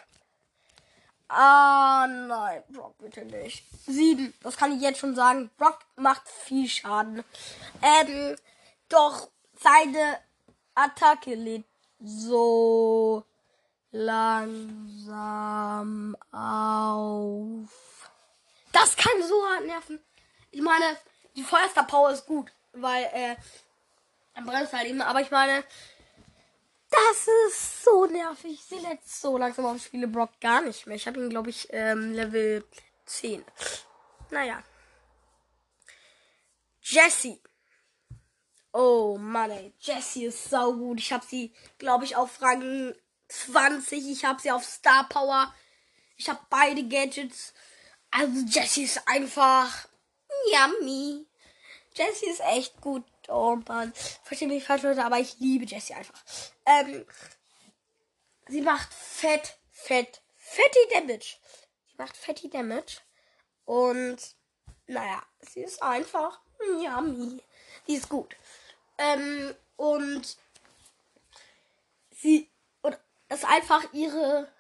Ah, 1.30 2.06
nein, 2.08 2.62
Brock 2.70 2.98
bitte 2.98 3.24
nicht. 3.26 3.66
Sieben, 3.88 4.34
das 4.44 4.58
kann 4.58 4.74
ich 4.74 4.82
jetzt 4.82 5.00
schon 5.00 5.16
sagen. 5.16 5.50
Brock 5.58 5.80
macht 5.96 6.28
viel 6.28 6.68
Schaden. 6.68 7.24
Ähm, 7.82 8.36
doch 8.90 9.30
seine 9.60 10.20
Attacke 10.76 11.36
lädt 11.36 11.66
so 12.00 13.24
langsam 13.92 15.08
auf. 16.32 17.70
Das 18.74 18.98
kann 18.98 19.24
so 19.24 19.48
hart 19.48 19.66
nerven. 19.66 20.00
Ich 20.52 20.62
meine, 20.62 20.98
die 21.38 21.44
Feuerstar 21.44 21.88
Power 21.88 22.12
ist 22.12 22.26
gut, 22.26 22.52
weil 22.74 23.06
äh, 23.14 23.38
er 24.36 24.44
bremst 24.44 24.74
halt 24.74 24.88
immer. 24.88 25.08
Aber 25.08 25.22
ich 25.22 25.32
meine, 25.32 25.64
das 26.90 27.28
ist 27.48 27.84
so 27.84 28.06
nervig. 28.06 28.54
Ich 28.54 28.64
sehe 28.64 28.82
jetzt 28.82 29.22
so 29.22 29.38
langsam 29.38 29.66
auf 29.66 29.82
Spiele 29.82 30.08
Brock 30.08 30.40
gar 30.40 30.62
nicht 30.62 30.86
mehr. 30.86 30.96
Ich 30.96 31.08
habe 31.08 31.20
ihn, 31.20 31.30
glaube 31.30 31.50
ich, 31.50 31.68
ähm, 31.72 32.14
Level 32.14 32.64
10. 33.06 33.44
Naja. 34.30 34.64
Jessie. 36.82 37.42
Oh 38.72 39.18
Mann, 39.18 39.52
ey. 39.52 39.74
Jessie 39.80 40.26
ist 40.26 40.50
sau 40.50 40.74
gut. 40.74 41.00
Ich 41.00 41.12
habe 41.12 41.26
sie, 41.26 41.54
glaube 41.78 42.06
ich, 42.06 42.16
auf 42.16 42.42
Rang 42.42 42.94
20. 43.30 44.12
Ich 44.12 44.26
habe 44.26 44.42
sie 44.42 44.52
auf 44.52 44.64
Star 44.64 45.08
Power. 45.10 45.54
Ich 46.18 46.30
habe 46.30 46.40
beide 46.50 46.84
Gadgets. 46.84 47.54
Also 48.12 48.46
Jessie 48.48 48.84
ist 48.84 49.08
einfach 49.08 49.88
yummy. 50.52 51.26
Jessie 51.96 52.30
ist 52.30 52.42
echt 52.42 52.80
gut. 52.82 53.04
Oh 53.28 53.58
Mann. 53.68 53.94
Verstehe 54.24 54.48
mich 54.48 54.64
falsch, 54.64 54.84
Leute, 54.84 55.04
aber 55.04 55.20
ich 55.20 55.40
liebe 55.40 55.66
Jessie 55.66 55.94
einfach. 55.94 56.22
Ähm, 56.66 57.06
sie 58.48 58.62
macht 58.62 58.94
fett, 58.94 59.58
fett, 59.72 60.22
fetty 60.36 60.80
Damage. 60.94 61.38
Sie 61.88 61.96
macht 61.98 62.16
fetty 62.16 62.50
Damage. 62.50 62.98
Und, 63.66 64.18
naja, 64.88 65.24
sie 65.42 65.62
ist 65.62 65.82
einfach 65.82 66.40
yummy. 66.60 67.42
Die 67.88 67.96
ist 67.96 68.10
gut. 68.10 68.36
Ähm, 68.98 69.56
und 69.76 70.38
sie, 72.12 72.50
und 72.82 72.98
es 73.28 73.44
einfach 73.44 73.92
ihre 73.94 74.52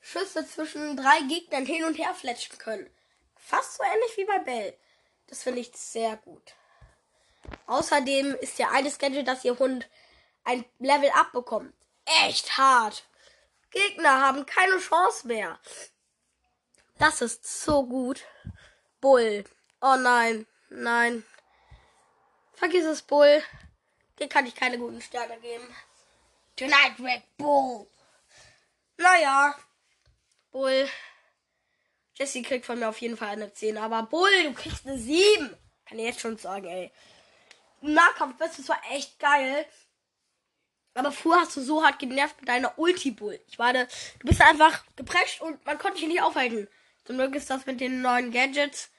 Schüsse 0.00 0.46
zwischen 0.46 0.96
drei 0.96 1.20
Gegnern 1.28 1.66
hin 1.66 1.84
und 1.84 1.94
her 1.94 2.14
fletschen 2.14 2.58
können. 2.58 2.90
Fast 3.36 3.76
so 3.76 3.82
ähnlich 3.84 4.16
wie 4.16 4.24
bei 4.24 4.38
Bell. 4.38 4.78
Das 5.26 5.42
finde 5.42 5.60
ich 5.60 5.72
sehr 5.74 6.16
gut. 6.18 6.54
Außerdem 7.66 8.34
ist 8.40 8.58
ja 8.58 8.70
eines 8.70 8.98
Gadget, 8.98 9.28
dass 9.28 9.44
ihr 9.44 9.58
Hund 9.58 9.88
ein 10.44 10.64
Level 10.78 11.10
up 11.10 11.32
bekommt. 11.32 11.74
Echt 12.26 12.58
hart. 12.58 13.04
Gegner 13.70 14.20
haben 14.20 14.46
keine 14.46 14.78
Chance 14.78 15.26
mehr. 15.26 15.58
Das 16.98 17.20
ist 17.20 17.44
so 17.62 17.86
gut. 17.86 18.24
Bull. 19.00 19.44
Oh 19.80 19.96
nein. 19.96 20.46
Nein. 20.68 21.24
Vergiss 22.52 22.84
es, 22.84 23.02
Bull. 23.02 23.42
Dir 24.18 24.28
kann 24.28 24.46
ich 24.46 24.54
keine 24.54 24.78
guten 24.78 25.00
Sterne 25.00 25.38
geben. 25.40 25.66
Tonight 26.56 27.00
Red 27.00 27.22
Bull. 27.36 27.86
Naja. 28.96 29.56
Bull. 30.52 30.88
Jesse 32.14 32.42
kriegt 32.42 32.64
von 32.64 32.78
mir 32.78 32.88
auf 32.88 33.00
jeden 33.00 33.16
Fall 33.16 33.30
eine 33.30 33.52
10. 33.52 33.76
Aber 33.76 34.04
Bull, 34.04 34.30
du 34.44 34.54
kriegst 34.54 34.86
eine 34.86 34.98
7. 34.98 35.56
Kann 35.84 35.98
ich 35.98 36.04
jetzt 36.04 36.20
schon 36.20 36.38
sagen, 36.38 36.66
ey. 36.66 36.92
Nahkampf 37.92 38.36
bist 38.38 38.58
du 38.58 38.62
zwar 38.62 38.80
echt 38.90 39.18
geil. 39.18 39.66
Aber 40.94 41.10
früher 41.10 41.40
hast 41.40 41.56
du 41.56 41.60
so 41.60 41.84
hart 41.84 41.98
genervt 41.98 42.40
mit 42.40 42.48
deiner 42.48 42.78
Ulti-Bull. 42.78 43.40
Ich 43.48 43.58
meine, 43.58 43.88
du 44.20 44.28
bist 44.28 44.40
einfach 44.40 44.84
geprescht 44.94 45.40
und 45.40 45.64
man 45.66 45.78
konnte 45.78 45.98
dich 45.98 46.08
nicht 46.08 46.22
aufhalten. 46.22 46.68
Zum 47.04 47.18
Glück 47.18 47.34
ist 47.34 47.50
das 47.50 47.66
mit 47.66 47.80
den 47.80 48.00
neuen 48.00 48.30
Gadgets. 48.30 48.90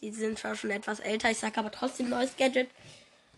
Die 0.00 0.12
sind 0.12 0.38
zwar 0.38 0.54
schon 0.54 0.70
etwas 0.70 1.00
älter, 1.00 1.30
ich 1.30 1.38
sage 1.38 1.58
aber 1.58 1.72
trotzdem 1.72 2.10
neues 2.10 2.36
Gadget. 2.36 2.70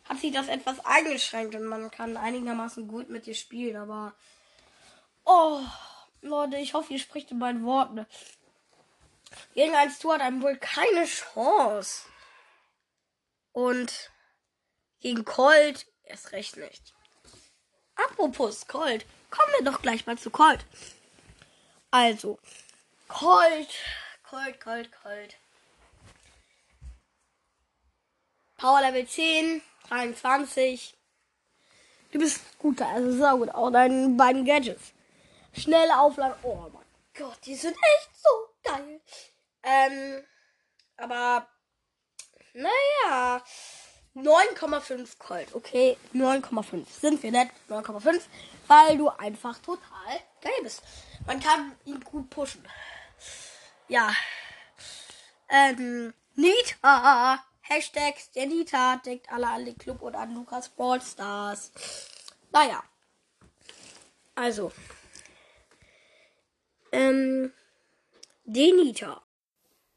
Hat 0.05 0.19
sich 0.19 0.33
das 0.33 0.49
etwas 0.49 0.85
eingeschränkt 0.85 1.55
und 1.55 1.65
man 1.65 1.91
kann 1.91 2.17
einigermaßen 2.17 2.89
gut 2.89 3.09
mit 3.09 3.27
dir 3.27 3.35
spielen, 3.35 3.77
aber. 3.77 4.13
Oh, 5.25 5.61
Leute, 6.21 6.57
ich 6.57 6.75
hoffe, 6.75 6.93
ihr 6.93 6.99
spricht 6.99 7.31
in 7.31 7.39
meinen 7.39 7.65
Worten. 7.65 8.05
Gegen 9.55 9.75
ein 9.75 9.91
Stu 9.91 10.13
hat 10.13 10.21
einem 10.21 10.43
wohl 10.43 10.57
keine 10.57 11.07
Chance. 11.07 12.07
Und 13.53 14.10
gegen 15.01 15.25
Colt 15.25 15.87
erst 16.05 16.33
recht 16.33 16.57
nicht. 16.57 16.95
Apropos 17.97 18.67
Colt, 18.67 19.05
kommen 19.31 19.53
wir 19.59 19.65
doch 19.71 19.83
gleich 19.83 20.07
mal 20.07 20.19
zu 20.19 20.31
Colt. 20.31 20.65
Also, 21.91 22.39
Colt, 23.09 23.75
Colt, 24.23 24.61
Colt, 24.61 24.91
Colt. 25.03 25.37
Power 28.57 28.81
Level 28.83 29.07
10, 29.07 29.63
23. 29.89 30.95
Du 32.13 32.19
bist 32.19 32.41
gut, 32.59 32.81
also 32.83 33.17
sau 33.17 33.39
gut. 33.39 33.51
Auch 33.55 33.71
deine 33.71 34.09
beiden 34.11 34.45
Gadgets. 34.45 34.93
Schnelle 35.57 35.99
Aufladen. 35.99 36.37
Oh 36.43 36.69
mein 36.73 36.85
Gott, 37.15 37.39
die 37.45 37.55
sind 37.55 37.75
echt 37.75 38.11
so 38.15 38.29
geil. 38.63 39.01
Ähm, 39.63 40.25
aber, 40.97 41.49
naja. 42.53 43.43
9,5 44.17 45.19
Colt. 45.19 45.55
Okay, 45.55 45.97
9,5. 46.13 46.85
Sind 47.01 47.23
wir 47.23 47.31
nett? 47.31 47.49
9,5. 47.69 48.21
Weil 48.67 48.99
du 48.99 49.09
einfach 49.09 49.59
total 49.59 50.21
geil 50.41 50.53
bist. 50.63 50.83
Man 51.27 51.41
kann 51.41 51.73
ihn 51.85 52.01
gut 52.01 52.29
pushen. 52.31 52.67
Ja. 53.89 54.13
Ähm, 55.49 56.15
Nita. 56.35 57.45
Hashtags 57.63 58.33
der 58.33 58.47
Nita 58.47 58.97
deckt 58.97 59.31
alle 59.31 59.49
an 59.49 59.65
den 59.65 59.79
Club 59.79 60.03
und 60.03 60.15
an 60.17 60.35
Lukas 60.35 60.69
Brawl 60.69 61.01
Stars. 61.01 61.71
Naja. 62.51 62.83
Also. 64.35 64.73
Ähm. 66.91 67.53
Die 68.45 68.73
Nita. 68.73 69.23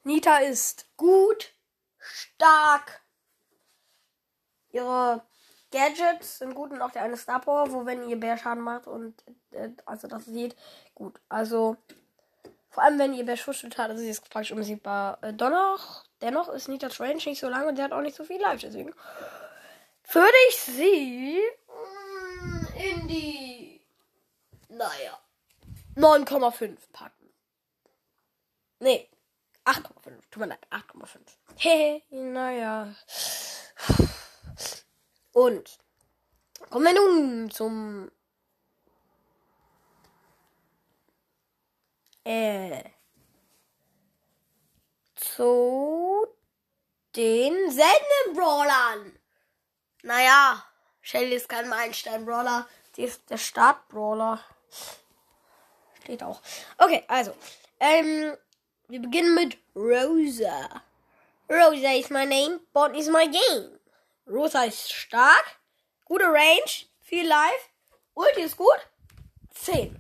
Nita 0.04 0.38
ist 0.38 0.86
gut, 0.98 1.54
stark. 1.98 3.03
Ihre 4.74 5.22
Gadgets 5.72 6.40
sind 6.40 6.54
gut 6.54 6.72
und 6.72 6.82
auch 6.82 6.92
der 6.92 7.04
eine 7.04 7.18
Star 7.18 7.40
Power, 7.40 7.72
wo 7.72 7.86
wenn 7.86 8.08
ihr 8.08 8.20
Bär 8.20 8.38
Schaden 8.38 8.64
macht 8.64 8.88
und 8.88 9.16
äh, 9.52 9.70
also 9.86 10.08
das 10.08 10.26
sieht 10.26 10.56
gut. 10.94 11.20
Also 11.30 11.78
vor 12.70 12.84
allem 12.84 13.00
wenn 13.00 13.14
ihr 13.14 13.26
Bär 13.26 13.38
Schutzschild 13.38 13.78
hat, 13.78 13.90
also 13.90 14.02
sie 14.02 14.10
ist 14.10 14.30
praktisch 14.30 14.52
unbesiegbar. 14.52 15.20
Äh, 15.22 15.34
dennoch, 15.34 16.04
dennoch 16.22 16.50
ist 16.50 16.68
Nita's 16.68 17.00
Range 17.00 17.14
nicht 17.14 17.40
so 17.40 17.50
lang 17.50 17.68
und 17.68 17.76
sie 17.76 17.84
hat 17.84 17.92
auch 17.92 18.02
nicht 18.02 18.16
so 18.16 18.24
viel 18.24 18.42
Life, 18.42 18.60
deswegen 18.66 18.94
würde 20.12 20.38
ich 20.50 20.62
sie 20.62 21.42
mm, 22.42 22.66
in 22.76 23.08
die 23.08 23.82
naja 24.70 25.20
9,5 25.96 26.78
packen. 26.92 27.34
Nee, 28.80 29.10
8,5. 29.66 29.84
Tut 30.30 30.42
mir 30.42 30.48
leid, 30.48 30.68
8,5. 30.72 31.20
Hehe, 31.58 32.02
naja. 32.10 32.94
Und 35.34 35.78
kommen 36.70 36.86
wir 36.86 36.94
nun 36.94 37.52
zum 37.52 38.12
äh, 42.24 42.84
zu 45.16 46.28
den 47.16 47.72
seltenen 47.72 48.36
Brawlern. 48.36 49.20
Naja, 50.04 50.64
Shelly 51.02 51.36
ist 51.36 51.50
kein 51.50 51.70
Meilenstein-Brawler. 51.70 52.68
Sie 52.96 53.04
ist 53.04 53.30
der 53.30 53.38
Start-Brawler. 53.38 54.40
Steht 56.04 56.24
auch. 56.24 56.42
Okay, 56.78 57.04
also. 57.08 57.36
Ähm, 57.80 58.38
wir 58.88 59.02
beginnen 59.02 59.34
mit 59.34 59.58
Rosa. 59.76 60.84
Rosa 61.50 61.94
is 61.94 62.10
my 62.10 62.26
name, 62.26 62.60
Bond 62.74 62.96
is 62.96 63.10
my 63.10 63.26
game. 63.26 63.80
Rosa 64.28 64.64
ist 64.64 64.92
stark, 64.92 65.60
gute 66.06 66.26
Range, 66.26 66.88
viel 67.02 67.28
Life, 67.28 67.70
Ulti 68.16 68.42
ist 68.42 68.58
gut. 68.58 68.88
10. 69.52 69.98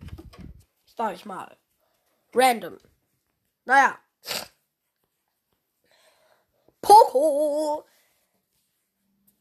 Sag 0.85 1.15
ich 1.15 1.25
mal. 1.25 1.57
Random. 2.33 2.77
Naja. 3.65 3.99
Poco. 6.81 7.85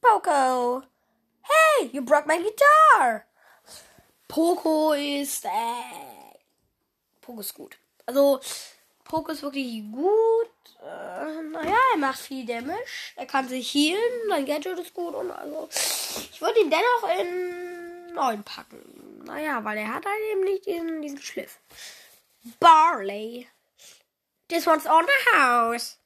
Poco. 0.00 0.82
Hey, 1.42 1.90
you 1.92 2.02
broke 2.02 2.26
my 2.26 2.38
guitar. 2.38 3.26
Poco 4.28 4.92
ist, 4.92 5.44
äh, 5.44 6.38
Poco 7.20 7.40
ist 7.40 7.54
gut. 7.54 7.78
Also, 8.06 8.40
Poco 9.12 9.30
ist 9.30 9.42
wirklich 9.42 9.84
gut. 9.92 10.48
Äh, 10.80 11.42
naja, 11.42 11.76
er 11.92 11.98
macht 11.98 12.18
viel 12.18 12.46
Damage. 12.46 12.80
Er 13.14 13.26
kann 13.26 13.46
sich 13.46 13.74
healen. 13.74 14.00
Sein 14.30 14.46
Gadget 14.46 14.78
ist 14.78 14.94
gut. 14.94 15.14
Und 15.14 15.30
also, 15.30 15.68
ich 15.70 16.40
würde 16.40 16.60
ihn 16.60 16.70
dennoch 16.70 17.20
in 17.20 18.14
9 18.14 18.42
packen. 18.42 19.22
Naja, 19.26 19.62
weil 19.64 19.76
er 19.76 19.92
hat 19.92 20.06
halt 20.06 20.18
eben 20.30 20.44
nicht 20.44 20.64
diesen, 20.64 21.02
diesen 21.02 21.20
Schliff. 21.20 21.58
Barley. 22.58 23.46
This 24.48 24.66
one's 24.66 24.86
on 24.86 25.04
the 25.04 25.38
house. 25.38 25.98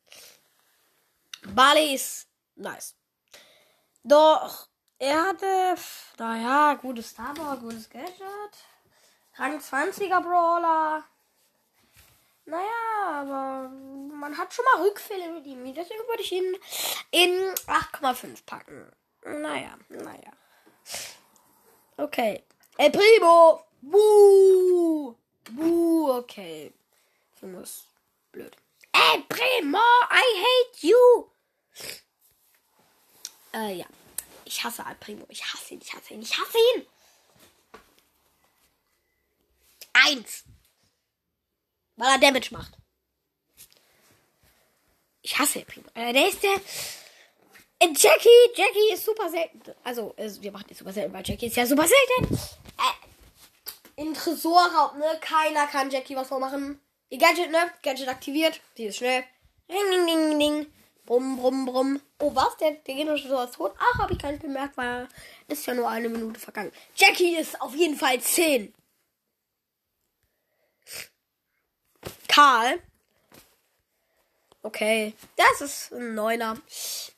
Barley 1.55 1.95
ist 1.95 2.27
nice. 2.57 2.97
Doch, 4.03 4.67
er 4.99 5.27
hatte, 5.27 5.77
naja, 6.19 6.75
gutes 6.75 7.11
Starboard, 7.11 7.61
gutes 7.61 7.89
Gadget. 7.89 8.17
Rang 9.37 9.61
20er 9.61 10.21
Brawler. 10.23 11.05
Naja, 12.47 13.23
aber 13.23 13.69
man 13.69 14.39
hat 14.39 14.55
schon 14.55 14.65
mal 14.65 14.83
Rückfälle 14.83 15.33
mit 15.33 15.47
ihm. 15.47 15.65
Deswegen 15.75 16.07
würde 16.07 16.23
ich 16.23 16.33
ihn 16.33 16.57
in 17.11 17.55
8,5 17.67 18.45
packen. 18.47 18.91
Naja, 19.25 19.77
naja. 19.89 20.33
Okay. 21.97 22.45
El 22.79 22.91
Primo! 22.91 23.65
Buh! 23.81 25.17
Buh, 25.51 26.11
okay. 26.19 26.73
Das 27.41 27.51
ist 27.63 27.89
blöd. 28.31 28.57
El 28.93 29.23
Primo, 29.23 29.79
I 29.79 30.45
hate 30.45 30.87
you! 30.87 31.31
Äh, 33.53 33.75
ja. 33.79 33.87
Ich 34.45 34.63
hasse 34.63 34.87
Al 34.87 34.95
Primo. 34.95 35.27
Ich 35.29 35.45
hasse 35.45 35.75
ihn, 35.75 35.81
ich 35.81 35.93
hasse 35.93 36.15
ihn, 36.15 36.23
ich 36.23 36.39
hasse 36.39 36.59
ihn! 36.75 36.87
Eins! 39.93 40.45
Weil 41.97 42.13
er 42.13 42.19
Damage 42.19 42.49
macht. 42.53 42.73
Ich 45.23 45.37
hasse 45.39 45.61
Primo. 45.61 45.89
Äh, 45.95 46.13
der 46.13 46.29
ist 46.29 46.43
der. 46.43 46.55
Äh, 47.79 47.89
Jackie! 47.89 48.29
Jackie 48.55 48.93
ist 48.93 49.05
super 49.05 49.29
selten. 49.29 49.61
Also, 49.83 50.15
äh, 50.17 50.31
wir 50.41 50.53
machen 50.53 50.67
die 50.71 50.75
super 50.75 50.93
selten, 50.93 51.13
weil 51.13 51.25
Jackie 51.27 51.47
ist 51.47 51.57
ja 51.57 51.67
super 51.67 51.87
selten. 51.87 52.35
Äh, 52.35 54.03
in 54.03 54.15
Tresorraub, 54.15 54.97
ne? 54.97 55.19
Keiner 55.21 55.67
kann 55.67 55.91
Jackie 55.91 56.17
was 56.17 56.29
vormachen. 56.29 56.81
Ihr 57.09 57.19
Gadget, 57.19 57.51
ne? 57.51 57.71
Gadget 57.83 58.09
aktiviert. 58.09 58.61
Sie 58.77 58.85
ist 58.85 58.99
schnell. 58.99 59.25
Ding, 59.69 59.79
ding, 59.91 60.07
ding, 60.07 60.39
ding. 60.39 60.67
Brumm, 61.07 61.37
brumm, 61.39 61.67
brumm. 61.67 62.01
Oh, 62.21 62.35
was? 62.35 62.57
Der, 62.59 62.73
der 62.73 62.95
Genotresor 62.95 63.45
ist 63.45 63.55
tot? 63.55 63.73
Ach, 63.79 63.99
habe 64.01 64.13
ich 64.13 64.19
gar 64.19 64.31
nicht 64.31 64.43
bemerkt, 64.43 64.77
weil 64.77 65.09
ist 65.49 65.67
ja 65.67 65.75
nur 65.75 65.89
eine 65.89 66.09
Minute 66.09 66.41
vergangen. 66.41 66.73
Jackie 66.95 67.37
ist 67.37 67.61
auf 67.61 67.75
jeden 67.75 67.97
Fall 67.97 68.21
10. 68.21 68.75
Karl. 72.29 72.81
Okay, 74.63 75.15
das 75.37 75.61
ist 75.61 75.93
ein 75.93 76.15
Neuner. 76.15 76.57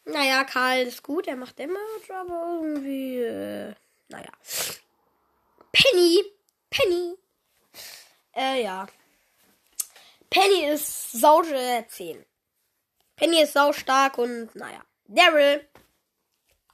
Naja, 0.04 0.44
Karl 0.44 0.82
ist 0.82 1.02
gut, 1.02 1.26
er 1.26 1.36
macht 1.36 1.58
Damage, 1.58 2.14
aber 2.14 2.60
irgendwie, 2.62 3.22
äh, 3.22 3.74
naja. 4.08 4.30
Penny, 5.72 6.24
Penny. 6.68 7.16
Äh, 8.34 8.62
ja. 8.62 8.86
Penny 10.30 10.66
ist 10.66 11.12
sau 11.12 11.42
10. 11.42 12.24
Penny 13.16 13.42
ist 13.42 13.54
sau 13.54 13.72
stark 13.72 14.18
und, 14.18 14.54
naja. 14.54 14.84
Daryl, 15.06 15.66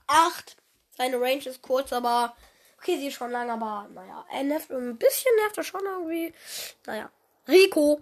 8. 0.09 0.57
Seine 0.97 1.21
Range 1.21 1.45
ist 1.45 1.63
kurz, 1.63 1.93
aber, 1.93 2.37
okay, 2.79 2.99
sie 2.99 3.09
ist 3.09 3.15
schon 3.15 3.31
lang, 3.31 3.49
aber, 3.51 3.89
naja. 3.95 4.27
Er 4.31 4.43
nervt, 4.43 4.71
ein 4.71 4.99
bisschen 4.99 5.35
nervt 5.37 5.57
er 5.57 5.65
schon 5.65 5.85
irgendwie. 5.85 6.35
Naja. 6.87 7.11
Rico, 7.47 8.01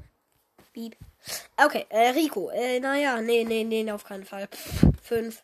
Beep. 0.73 0.97
Okay, 1.57 1.87
äh, 1.89 2.11
Rico. 2.11 2.51
Äh, 2.51 2.81
naja, 2.81 3.21
nee, 3.21 3.45
nee, 3.45 3.65
nee, 3.65 3.91
auf 3.91 4.05
keinen 4.05 4.25
Fall. 4.25 4.49
Pff, 4.49 4.87
fünf. 5.03 5.43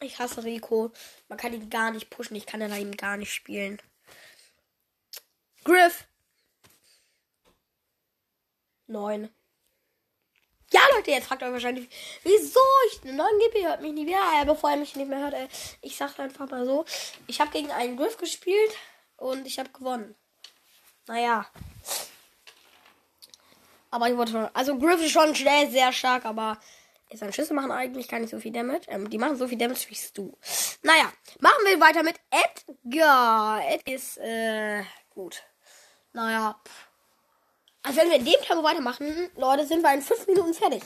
Ich 0.00 0.18
hasse 0.18 0.44
Rico. 0.44 0.92
Man 1.28 1.38
kann 1.38 1.52
ihn 1.52 1.70
gar 1.70 1.90
nicht 1.90 2.10
pushen. 2.10 2.36
Ich 2.36 2.46
kann 2.46 2.60
ihn 2.60 2.96
gar 2.96 3.16
nicht 3.16 3.32
spielen. 3.32 3.80
Griff. 5.64 6.06
Neun. 8.86 9.30
Ja, 10.72 10.80
Leute, 10.94 11.12
jetzt 11.12 11.26
fragt 11.28 11.42
euch 11.42 11.52
wahrscheinlich, 11.52 11.88
wieso 12.24 12.60
ich 12.90 13.04
einen 13.04 13.16
neuen. 13.16 13.40
Ihr 13.54 13.68
hört 13.68 13.80
mich 13.80 13.92
nie 13.92 14.06
wieder. 14.06 14.18
Ja, 14.18 14.44
bevor 14.44 14.70
er 14.70 14.76
mich 14.76 14.96
nicht 14.96 15.08
mehr 15.08 15.20
hört, 15.20 15.34
ey, 15.34 15.48
ich 15.82 15.96
sag 15.96 16.18
einfach 16.18 16.50
mal 16.50 16.66
so. 16.66 16.84
Ich 17.26 17.40
habe 17.40 17.52
gegen 17.52 17.70
einen 17.70 17.96
Griff 17.96 18.16
gespielt 18.16 18.72
und 19.16 19.46
ich 19.46 19.58
habe 19.58 19.70
gewonnen. 19.70 20.14
Naja. 21.06 21.46
Aber 23.94 24.08
ich 24.08 24.16
wollte 24.16 24.32
schon. 24.32 24.48
Also 24.54 24.76
Griff 24.76 25.00
ist 25.00 25.12
schon 25.12 25.36
schnell 25.36 25.70
sehr 25.70 25.92
stark, 25.92 26.24
aber 26.24 26.58
seine 27.12 27.32
Schüsse 27.32 27.54
machen 27.54 27.70
eigentlich 27.70 28.08
gar 28.08 28.18
nicht 28.18 28.30
so 28.30 28.40
viel 28.40 28.50
Damage. 28.50 28.88
Ähm, 28.88 29.08
die 29.08 29.18
machen 29.18 29.36
so 29.36 29.46
viel 29.46 29.56
Damage 29.56 29.86
wie 29.88 29.96
du. 30.14 30.36
Naja, 30.82 31.12
machen 31.38 31.64
wir 31.64 31.78
weiter 31.80 32.02
mit 32.02 32.16
Edgar. 32.28 33.64
Edgar 33.64 33.94
ist 33.94 34.18
äh, 34.18 34.82
gut. 35.10 35.44
Naja. 36.12 36.60
Also 37.84 38.00
wenn 38.00 38.10
wir 38.10 38.16
in 38.16 38.24
dem 38.24 38.42
Tempo 38.42 38.64
weitermachen, 38.64 39.30
Leute, 39.36 39.64
sind 39.64 39.82
wir 39.82 39.94
in 39.94 40.02
5 40.02 40.26
Minuten 40.26 40.54
fertig. 40.54 40.82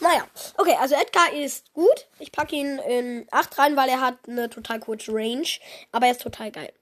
Naja, 0.00 0.26
okay, 0.56 0.76
also 0.80 0.94
Edgar 0.94 1.34
ist 1.34 1.70
gut. 1.74 2.08
Ich 2.18 2.32
packe 2.32 2.56
ihn 2.56 2.78
in 2.78 3.26
8 3.30 3.58
rein, 3.58 3.76
weil 3.76 3.90
er 3.90 4.00
hat 4.00 4.16
eine 4.26 4.48
total 4.48 4.80
kurze 4.80 5.12
Range. 5.12 5.48
Aber 5.92 6.06
er 6.06 6.12
ist 6.12 6.22
total 6.22 6.50
geil. 6.50 6.72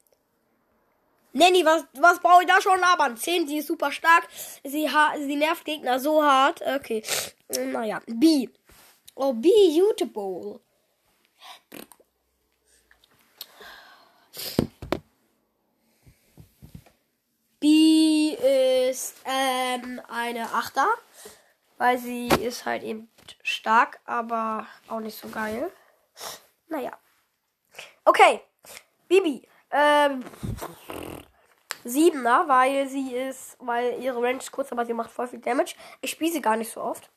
Nanny, 1.34 1.64
was, 1.64 1.84
was 1.94 2.20
brauche 2.20 2.42
ich 2.42 2.48
da 2.48 2.60
schon 2.60 2.78
labern? 2.78 3.16
10, 3.16 3.48
sie 3.48 3.58
ist 3.58 3.68
super 3.68 3.90
stark. 3.90 4.28
Sie, 4.64 4.88
sie 5.26 5.36
nervt 5.36 5.64
Gegner 5.64 5.98
so 5.98 6.22
hart. 6.22 6.60
Okay. 6.62 7.02
Naja. 7.48 8.00
B. 8.06 8.48
Oh, 9.14 9.32
Beautiful. 9.32 10.60
B 17.60 18.34
ist 18.90 19.14
ähm, 19.24 20.00
eine 20.08 20.52
Achter, 20.52 20.86
weil 21.78 21.96
sie 21.96 22.28
ist 22.28 22.66
halt 22.66 22.82
eben 22.82 23.08
stark, 23.42 24.00
aber 24.04 24.66
auch 24.88 25.00
nicht 25.00 25.18
so 25.18 25.28
geil. 25.28 25.70
Naja. 26.68 26.98
Okay. 28.04 28.40
Bibi. 29.06 29.46
Ähm, 29.72 30.24
Siebener, 31.84 32.46
weil 32.46 32.88
sie 32.88 33.14
ist, 33.14 33.56
weil 33.58 34.00
ihre 34.00 34.22
Range 34.22 34.38
ist 34.38 34.52
kurz, 34.52 34.70
aber 34.70 34.86
sie 34.86 34.92
macht 34.92 35.10
voll 35.10 35.26
viel 35.26 35.40
Damage. 35.40 35.74
Ich 36.00 36.10
spiele 36.10 36.32
sie 36.32 36.42
gar 36.42 36.56
nicht 36.56 36.70
so 36.70 36.80
oft. 36.80 37.10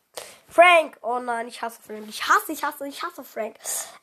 Frank, 0.47 0.97
oh 1.01 1.19
nein, 1.19 1.47
ich 1.47 1.61
hasse 1.61 1.79
Frank. 1.85 2.05
Ich 2.07 2.23
hasse, 2.23 2.53
ich 2.53 2.63
hasse, 2.63 2.87
ich 2.87 3.03
hasse 3.03 3.23
Frank. 3.23 3.57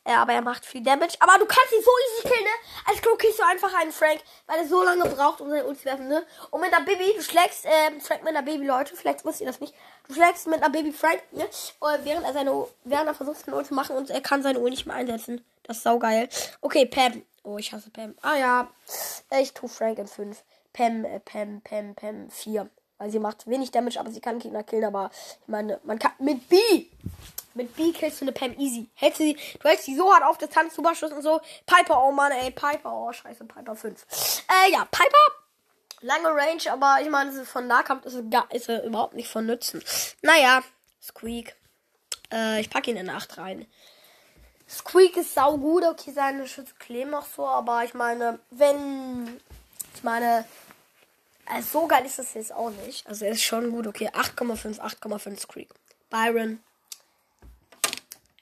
Äh, 0.04 0.12
aber 0.12 0.34
er 0.34 0.42
macht 0.42 0.66
viel 0.66 0.82
Damage. 0.82 1.14
Aber 1.20 1.38
du 1.38 1.46
kannst 1.46 1.72
ihn 1.72 1.82
so 1.82 1.90
easy 1.90 2.28
killen, 2.28 2.44
ne? 2.44 2.50
Als 2.86 3.00
Crow 3.00 3.16
killst 3.16 3.38
du 3.38 3.44
einfach 3.44 3.72
einen 3.80 3.92
Frank, 3.92 4.20
weil 4.46 4.58
er 4.58 4.66
so 4.66 4.82
lange 4.82 5.04
braucht, 5.04 5.40
um 5.40 5.48
seine 5.48 5.64
Ulti 5.64 5.80
zu 5.80 5.84
werfen, 5.86 6.08
ne? 6.08 6.24
Und 6.50 6.60
mit 6.60 6.72
einer 6.72 6.84
Baby, 6.84 7.14
du 7.16 7.22
schlägst, 7.22 7.64
ähm, 7.64 8.00
Frank 8.00 8.22
mit 8.22 8.36
einer 8.36 8.42
Baby, 8.42 8.66
Leute, 8.66 8.94
vielleicht 8.94 9.24
wisst 9.24 9.40
ihr 9.40 9.46
das 9.46 9.60
nicht. 9.60 9.72
Du 10.06 10.14
schlägst 10.14 10.46
mit 10.46 10.62
einer 10.62 10.70
Baby 10.70 10.92
Frank, 10.92 11.22
ne? 11.32 11.48
Und 11.80 12.04
während 12.04 12.26
er 12.26 12.32
seine, 12.34 12.66
während 12.84 13.06
er 13.06 13.14
versucht, 13.14 13.38
seine 13.44 13.56
Ulti 13.56 13.68
zu 13.68 13.74
machen 13.74 13.96
und 13.96 14.10
er 14.10 14.20
kann 14.20 14.42
seine 14.42 14.58
Ulti 14.58 14.70
nicht 14.72 14.86
mehr 14.86 14.96
einsetzen. 14.96 15.44
Das 15.62 15.78
ist 15.78 15.84
saugeil. 15.84 16.28
Okay, 16.60 16.84
Pam. 16.86 17.22
Oh, 17.42 17.58
ich 17.58 17.72
hasse 17.72 17.90
Pam. 17.90 18.14
Ah 18.22 18.36
ja. 18.36 18.68
Ich 19.40 19.52
tue 19.52 19.68
Frank 19.68 19.98
in 19.98 20.06
5. 20.06 20.42
Pam, 20.72 21.04
äh, 21.04 21.20
Pam, 21.20 21.60
Pam, 21.62 21.94
Pam 21.94 22.30
4. 22.30 22.68
Weil 22.98 23.10
sie 23.10 23.18
macht 23.18 23.46
wenig 23.48 23.70
Damage, 23.72 23.98
aber 23.98 24.10
sie 24.10 24.20
kann 24.20 24.38
Gegner 24.38 24.62
killen. 24.62 24.84
Aber 24.84 25.10
ich 25.40 25.48
meine, 25.48 25.80
man 25.84 25.98
kann 25.98 26.12
mit 26.18 26.48
B. 26.48 26.56
Mit 27.54 27.74
B 27.76 27.92
killst 27.92 28.20
du 28.20 28.24
eine 28.24 28.32
Pam 28.32 28.54
easy. 28.58 28.88
Hältst 28.94 29.20
du 29.20 29.24
sie, 29.24 29.34
du 29.34 29.68
hältst 29.68 29.84
sie 29.84 29.96
so 29.96 30.12
hart 30.12 30.22
auf 30.22 30.38
Distanz, 30.38 30.74
Superschuss 30.74 31.12
und 31.12 31.22
so. 31.22 31.40
Piper, 31.66 32.02
oh 32.02 32.12
Mann, 32.12 32.32
ey, 32.32 32.50
Piper, 32.50 32.92
oh 32.92 33.12
scheiße, 33.12 33.44
Piper 33.44 33.76
5. 33.76 34.06
Äh, 34.48 34.72
ja, 34.72 34.86
Piper. 34.86 35.18
Lange 36.00 36.28
Range, 36.28 36.62
aber 36.70 36.98
ich 37.02 37.10
meine, 37.10 37.44
von 37.44 37.66
Nahkampf 37.66 38.06
ist, 38.06 38.16
ist 38.50 38.68
er 38.68 38.84
überhaupt 38.84 39.14
nicht 39.14 39.28
von 39.28 39.46
Nutzen. 39.46 39.82
Naja, 40.22 40.62
Squeak. 41.00 41.54
Äh, 42.32 42.60
ich 42.60 42.70
packe 42.70 42.90
ihn 42.90 42.96
in 42.96 43.10
8 43.10 43.38
rein. 43.38 43.66
Squeak 44.72 45.16
ist 45.18 45.34
sau 45.34 45.58
gut, 45.58 45.84
okay, 45.84 46.12
seine 46.12 46.48
Schütze 46.48 46.72
kleben 46.78 47.14
auch 47.14 47.26
so, 47.26 47.46
aber 47.46 47.84
ich 47.84 47.92
meine, 47.92 48.38
wenn, 48.50 49.40
ich 49.94 50.02
meine, 50.02 50.46
also 51.44 51.80
so 51.80 51.86
geil 51.86 52.06
ist 52.06 52.18
das 52.18 52.32
jetzt 52.34 52.52
auch 52.52 52.70
nicht. 52.70 53.06
Also 53.06 53.26
er 53.26 53.32
ist 53.32 53.42
schon 53.42 53.70
gut, 53.70 53.86
okay, 53.86 54.08
8,5, 54.08 54.80
8,5 54.80 55.40
Squeak. 55.40 55.68
Byron. 56.08 56.62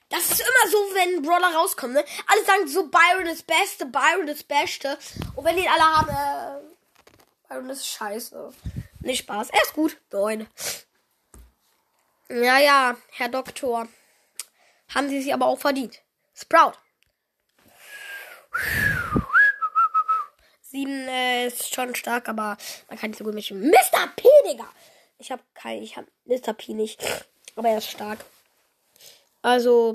Das 0.08 0.30
ist 0.30 0.40
immer 0.40 0.70
so, 0.70 0.78
wenn 0.94 1.22
Brawler 1.22 1.54
rauskommen, 1.54 1.94
ne? 1.94 2.04
Alle 2.26 2.44
sagen 2.44 2.68
so, 2.68 2.88
Byron 2.88 3.26
ist 3.26 3.46
Beste, 3.46 3.86
Byron 3.86 4.28
ist 4.28 4.46
Beste. 4.46 4.98
Und 5.36 5.44
wenn 5.44 5.56
die 5.56 5.68
alle 5.68 5.84
haben, 5.84 6.08
äh, 6.08 6.60
Byron 7.48 7.70
ist 7.70 7.86
scheiße. 7.86 8.52
Nicht 9.00 9.20
Spaß. 9.20 9.50
Er 9.50 9.62
ist 9.62 9.74
gut. 9.74 9.96
Neun. 10.12 10.46
Ja, 12.28 12.58
ja, 12.58 12.96
Herr 13.12 13.28
Doktor. 13.28 13.88
Haben 14.94 15.08
sie 15.08 15.22
sich 15.22 15.32
aber 15.32 15.46
auch 15.46 15.58
verdient. 15.58 16.00
Sprout. 16.40 16.72
Sieben 20.62 21.08
äh, 21.08 21.48
ist 21.48 21.74
schon 21.74 21.94
stark, 21.94 22.28
aber 22.28 22.56
man 22.88 22.98
kann 22.98 23.10
nicht 23.10 23.18
so 23.18 23.24
gut 23.24 23.34
mit 23.34 23.50
Mr. 23.50 24.06
P, 24.14 24.28
Digga. 24.48 24.68
Ich 25.18 25.30
hab 25.32 25.40
kein, 25.54 25.82
ich 25.82 25.96
hab 25.96 26.06
Mr. 26.24 26.52
P 26.54 26.74
nicht. 26.74 27.02
Aber 27.56 27.68
er 27.68 27.78
ist 27.78 27.90
stark. 27.90 28.24
Also, 29.42 29.94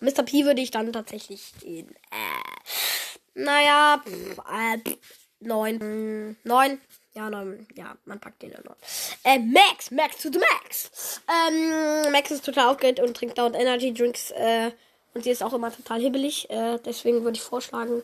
Mr. 0.00 0.22
P 0.22 0.44
würde 0.44 0.60
ich 0.60 0.70
dann 0.70 0.92
tatsächlich 0.92 1.52
in, 1.62 1.88
äh, 1.90 3.34
naja, 3.34 4.02
pff, 4.04 4.38
äh, 4.38 4.96
neun, 5.40 6.36
neun, 6.44 6.80
ja, 7.14 7.30
neun, 7.30 7.66
ja, 7.74 7.96
man 8.04 8.20
packt 8.20 8.42
den 8.42 8.52
in 8.52 8.62
neun. 8.64 8.76
Äh, 9.24 9.38
Max, 9.38 9.90
Max 9.90 10.18
to 10.18 10.30
the 10.30 10.38
Max. 10.38 11.20
Ähm, 11.28 12.12
Max 12.12 12.30
ist 12.30 12.44
total 12.44 12.68
aufgeregt 12.68 13.00
und 13.00 13.16
trinkt 13.16 13.38
dauernd 13.38 13.56
Energy 13.56 13.92
Drinks, 13.92 14.30
äh, 14.32 14.72
und 15.14 15.24
sie 15.24 15.30
ist 15.30 15.42
auch 15.42 15.52
immer 15.52 15.74
total 15.74 16.00
hibbelig. 16.00 16.48
Äh, 16.50 16.78
deswegen 16.84 17.24
würde 17.24 17.36
ich 17.36 17.42
vorschlagen, 17.42 18.02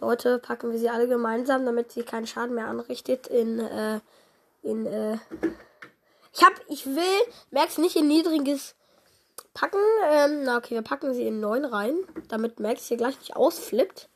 Leute, 0.00 0.38
packen 0.38 0.70
wir 0.70 0.78
sie 0.78 0.90
alle 0.90 1.08
gemeinsam, 1.08 1.64
damit 1.64 1.92
sie 1.92 2.02
keinen 2.02 2.26
Schaden 2.26 2.54
mehr 2.54 2.68
anrichtet 2.68 3.26
in, 3.26 3.60
äh, 3.60 4.00
in, 4.62 4.86
äh. 4.86 5.18
Ich 6.32 6.44
hab, 6.44 6.52
ich 6.68 6.84
will, 6.86 7.32
Max 7.50 7.78
nicht 7.78 7.96
in 7.96 8.08
niedriges 8.08 8.74
packen. 9.54 9.80
Ähm, 10.10 10.44
na 10.44 10.58
okay, 10.58 10.74
wir 10.74 10.82
packen 10.82 11.14
sie 11.14 11.26
in 11.26 11.40
9 11.40 11.64
rein, 11.64 11.94
damit 12.28 12.60
Max 12.60 12.86
hier 12.86 12.98
gleich 12.98 13.18
nicht 13.18 13.36
ausflippt. 13.36 14.08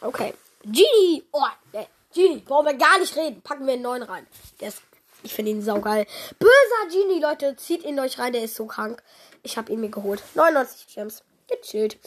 Okay. 0.00 0.34
Genie! 0.64 1.24
Oh, 1.30 1.42
der 1.72 1.86
Genie, 2.12 2.42
brauchen 2.44 2.66
wir 2.66 2.74
gar 2.74 2.98
nicht 2.98 3.16
reden. 3.16 3.40
Packen 3.42 3.66
wir 3.66 3.74
in 3.74 3.82
9 3.82 4.02
rein. 4.02 4.26
Der 4.60 4.68
ist, 4.68 4.82
ich 5.22 5.32
finde 5.32 5.52
ihn 5.52 5.62
saugeil. 5.62 6.06
Böser 6.38 6.90
Genie, 6.90 7.20
Leute, 7.20 7.56
zieht 7.56 7.84
ihn 7.84 8.00
euch 8.00 8.18
rein, 8.18 8.32
der 8.32 8.42
ist 8.42 8.56
so 8.56 8.66
krank. 8.66 9.02
Ich 9.44 9.56
habe 9.56 9.72
ihn 9.72 9.80
mir 9.80 9.90
geholt. 9.90 10.22
99 10.34 10.88
Gems. 10.94 11.22
Gechillt. 11.48 11.98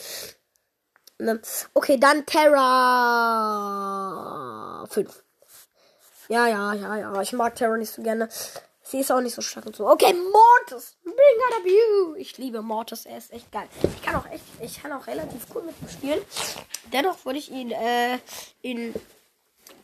Ne? 1.18 1.42
Okay, 1.74 1.98
dann 2.00 2.26
Terra 2.26 2.58
5. 4.90 5.24
Ja, 6.30 6.48
ja, 6.48 6.74
ja, 6.74 6.96
ja. 6.98 7.22
Ich 7.22 7.34
mag 7.34 7.56
Terra 7.56 7.78
nicht 7.78 7.92
so 7.92 8.02
gerne. 8.02 8.30
Sie 8.84 9.00
ist 9.00 9.12
auch 9.12 9.22
nicht 9.22 9.36
so 9.36 9.42
stark 9.42 9.66
und 9.66 9.76
so. 9.76 9.88
Okay, 9.90 10.14
Mortis. 10.14 10.98
Bring 11.04 11.16
out 11.16 11.60
of 11.60 11.66
you. 11.66 12.16
Ich 12.16 12.38
liebe 12.38 12.62
Mortis. 12.62 13.06
Er 13.06 13.18
ist 13.18 13.32
echt 13.32 13.52
geil. 13.52 13.68
Ich 13.84 14.02
kann 14.02 14.16
auch 14.16 14.26
echt, 14.26 14.44
ich 14.60 14.82
kann 14.82 14.92
auch 14.92 15.08
relativ 15.08 15.46
cool 15.54 15.64
mit 15.64 15.76
ihm 15.82 15.90
spielen. 15.90 16.22
Dennoch 16.92 17.24
würde 17.26 17.40
ich 17.40 17.52
ihn 17.52 17.72
äh, 17.72 18.18
in 18.62 18.94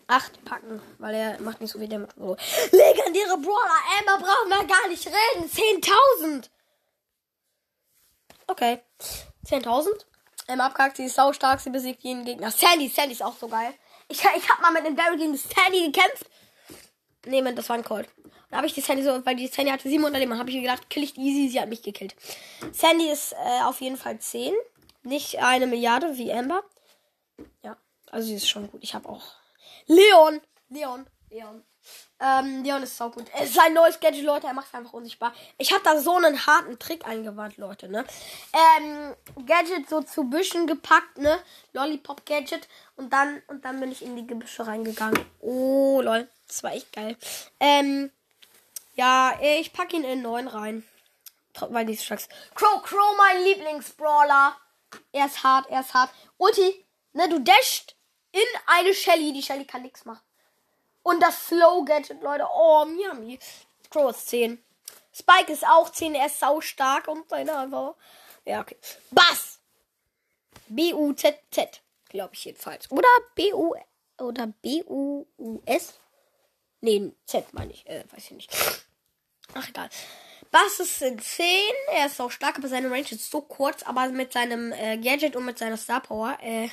8 0.08 0.44
packen, 0.46 0.82
weil 0.98 1.16
er 1.16 1.42
macht 1.42 1.62
nicht 1.62 1.72
so 1.72 1.80
viel 1.80 1.88
Damage. 1.88 2.14
So. 2.18 2.36
Legendäre 2.72 3.38
Brawler. 3.38 3.80
Emma 4.02 4.18
brauchen 4.18 4.50
wir 4.50 4.66
gar 4.68 4.88
nicht 4.88 5.06
reden. 5.06 5.50
10.000. 5.50 6.50
Okay. 8.48 8.82
10.000. 9.48 9.88
Emma 10.48 10.68
abgehakt. 10.68 10.98
Sie 10.98 11.06
ist 11.06 11.16
sau 11.16 11.34
stark. 11.34 11.60
Sie 11.60 11.70
besiegt 11.70 12.04
jeden 12.04 12.26
Gegner. 12.26 12.52
Sandy. 12.52 12.88
Sandy 12.88 13.14
ist 13.14 13.24
auch 13.24 13.38
so 13.38 13.48
geil. 13.48 13.74
Ich, 14.08 14.20
ich 14.20 14.50
hab 14.50 14.62
mal 14.62 14.72
mit 14.72 14.86
dem 14.86 14.96
Daryl 14.96 15.18
gegen 15.18 15.36
Sandy 15.36 15.92
gekämpft. 15.92 16.26
Nee, 17.26 17.42
man, 17.42 17.56
das 17.56 17.68
war 17.70 17.76
ein 17.76 17.84
Cold. 17.84 18.08
Da 18.50 18.58
habe 18.58 18.68
ich 18.68 18.74
die 18.74 18.82
Sandy 18.82 19.04
so, 19.04 19.26
weil 19.26 19.36
die 19.36 19.48
Sandy 19.48 19.72
hatte 19.72 19.90
700 19.90 20.20
Leben, 20.20 20.38
habe 20.38 20.50
ich 20.50 20.56
mir 20.56 20.62
gedacht, 20.62 20.90
kill 20.90 21.04
ich 21.04 21.18
easy, 21.18 21.50
sie 21.50 21.60
hat 21.60 21.68
mich 21.68 21.82
gekillt. 21.82 22.16
Sandy 22.72 23.10
ist 23.10 23.34
äh, 23.34 23.64
auf 23.64 23.82
jeden 23.82 23.98
Fall 23.98 24.20
10. 24.20 24.54
Nicht 25.04 25.40
eine 25.40 25.68
Milliarde 25.68 26.18
wie 26.18 26.32
Amber. 26.32 26.64
Ja, 27.64 27.78
also 28.10 28.28
sie 28.28 28.36
ist 28.36 28.50
schon 28.50 28.72
gut. 28.72 28.82
Ich 28.84 28.94
habe 28.94 29.10
auch. 29.10 29.36
Leon! 29.88 30.42
Leon! 30.70 31.08
Leon. 31.30 31.64
Ähm, 32.20 32.64
Leon 32.64 32.82
ist 32.82 32.98
so 32.98 33.10
gut. 33.10 33.26
Es 33.34 33.52
ist 33.52 33.60
ein 33.60 33.74
neues 33.74 34.00
Gadget, 34.00 34.24
Leute. 34.24 34.48
Er 34.48 34.54
macht 34.54 34.68
es 34.68 34.74
einfach 34.74 34.94
unsichtbar. 34.94 35.34
Ich 35.58 35.72
habe 35.72 35.84
da 35.84 36.00
so 36.00 36.16
einen 36.16 36.48
harten 36.48 36.80
Trick 36.80 37.06
eingewandt, 37.06 37.58
Leute, 37.58 37.90
ne? 37.90 38.06
Ähm, 38.54 39.16
Gadget 39.46 39.88
so 39.88 40.02
zu 40.02 40.24
Büschen 40.24 40.66
gepackt, 40.66 41.20
ne? 41.20 41.40
Lollipop 41.74 42.26
Gadget. 42.26 42.68
Und 42.96 43.14
dann, 43.14 43.42
und 43.48 43.66
dann 43.66 43.80
bin 43.80 43.92
ich 43.92 44.04
in 44.04 44.16
die 44.16 44.26
Gebüsche 44.26 44.66
reingegangen. 44.66 45.24
Oh, 45.42 46.02
lol. 46.02 46.28
Das 46.48 46.64
war 46.64 46.74
echt 46.74 46.92
geil. 46.92 47.18
Ähm, 47.60 48.12
ja, 48.96 49.38
ich 49.42 49.72
packe 49.74 49.96
ihn 49.96 50.04
in 50.04 50.24
9 50.24 50.48
rein. 50.48 50.84
Weil 51.60 51.86
die 51.86 51.98
Schacks. 51.98 52.30
Crow, 52.56 52.82
Crow, 52.84 53.18
mein 53.18 53.44
Lieblingsbrawler. 53.44 54.56
Er 55.12 55.26
ist 55.26 55.44
hart, 55.44 55.70
er 55.70 55.82
ist 55.82 55.94
hart. 55.94 56.12
Ulti, 56.38 56.86
ne, 57.14 57.28
du 57.30 57.40
dasht 57.40 57.96
in 58.32 58.42
eine 58.68 58.94
Shelly. 58.94 59.34
Die 59.34 59.42
Shelly 59.42 59.66
kann 59.66 59.82
nichts 59.82 60.06
machen. 60.06 60.22
Und 61.08 61.22
das 61.22 61.48
Slow 61.48 61.86
Gadget, 61.86 62.22
Leute. 62.22 62.46
Oh, 62.54 62.86
yummy. 62.86 63.40
Crow 63.90 64.10
ist 64.12 64.28
10. 64.28 64.62
Spike 65.14 65.54
ist 65.54 65.66
auch 65.66 65.90
10. 65.90 66.16
Er 66.16 66.26
ist 66.26 66.38
sau 66.38 66.60
stark 66.60 67.08
und 67.08 67.30
seine 67.30 67.58
einfach. 67.58 67.96
Ja, 68.44 68.60
okay. 68.60 68.76
Bass. 69.12 69.60
B-U-Z-Z. 70.68 71.82
Glaube 72.10 72.34
ich 72.34 72.44
jedenfalls. 72.44 72.92
Oder 72.92 73.08
B-U 73.36 73.74
oder 74.18 74.48
B-U-U-S. 74.48 75.94
Nee, 76.82 77.14
Z 77.26 77.54
meine 77.54 77.72
ich. 77.72 77.88
Äh, 77.88 78.04
weiß 78.12 78.26
ich 78.26 78.32
nicht. 78.32 78.84
Ach, 79.54 79.70
egal. 79.70 79.90
Bass 80.52 80.82
ist 80.82 81.02
in 81.02 81.20
10. 81.20 81.48
Er 81.94 82.08
ist 82.08 82.20
auch 82.20 82.32
stark, 82.32 82.58
aber 82.58 82.68
seine 82.68 82.92
Range 82.92 83.10
ist 83.10 83.32
so 83.32 83.40
kurz. 83.40 83.82
Aber 83.84 84.10
mit 84.10 84.34
seinem 84.34 84.74
äh, 84.74 84.98
Gadget 84.98 85.38
und 85.38 85.46
mit 85.46 85.58
seiner 85.58 85.78
Star 85.78 86.02
Power, 86.02 86.38
äh. 86.42 86.68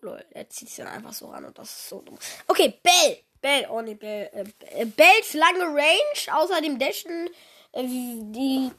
Lol, 0.00 0.24
er 0.30 0.48
zieht 0.48 0.68
sich 0.68 0.76
dann 0.76 0.88
einfach 0.88 1.12
so 1.12 1.26
ran 1.28 1.44
und 1.44 1.58
das 1.58 1.70
ist 1.70 1.88
so 1.88 2.00
dumm. 2.00 2.18
Okay, 2.46 2.78
Bell. 2.82 3.18
Bell, 3.40 3.68
oh 3.70 3.80
nee, 3.80 3.94
Bell. 3.94 4.30
Äh, 4.32 4.84
Bells 4.84 5.34
lange 5.34 5.64
Range, 5.64 6.32
außer 6.32 6.60
dem 6.60 6.78
Dashen 6.78 7.30
äh, 7.72 7.82
die 7.84 8.70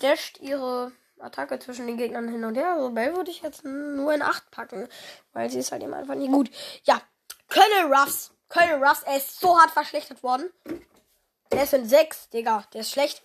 dasht 0.00 0.38
ihre 0.40 0.92
Attacke 1.18 1.58
zwischen 1.58 1.86
den 1.86 1.96
Gegnern 1.96 2.28
hin 2.28 2.44
und 2.44 2.56
her. 2.56 2.72
Also 2.72 2.90
Bell 2.90 3.16
würde 3.16 3.30
ich 3.30 3.42
jetzt 3.42 3.64
nur 3.64 4.12
in 4.12 4.22
8 4.22 4.50
packen, 4.50 4.88
weil 5.32 5.50
sie 5.50 5.58
ist 5.58 5.72
halt 5.72 5.82
eben 5.82 5.94
einfach 5.94 6.14
nicht 6.14 6.32
gut. 6.32 6.50
Ja, 6.84 7.00
Colonel 7.48 7.92
Ruffs. 7.92 8.32
Colonel 8.48 8.82
Ruffs, 8.82 9.02
er 9.02 9.16
ist 9.16 9.40
so 9.40 9.58
hart 9.58 9.70
verschlechtert 9.70 10.22
worden. 10.22 10.50
Der 11.52 11.64
ist 11.64 11.74
in 11.74 11.88
6, 11.88 12.30
Digga. 12.30 12.64
Der 12.72 12.82
ist 12.82 12.92
schlecht. 12.92 13.22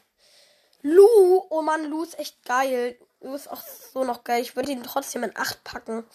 Lou, 0.82 1.46
oh 1.50 1.62
Mann, 1.62 1.86
Lou 1.86 2.04
ist 2.04 2.18
echt 2.18 2.44
geil. 2.46 2.98
Lou 3.20 3.36
ist 3.36 3.52
auch 3.52 3.62
so 3.94 4.04
noch 4.04 4.24
geil. 4.24 4.42
Ich 4.42 4.56
würde 4.56 4.72
ihn 4.72 4.84
trotzdem 4.84 5.24
in 5.24 5.36
8 5.36 5.64
packen. 5.64 6.06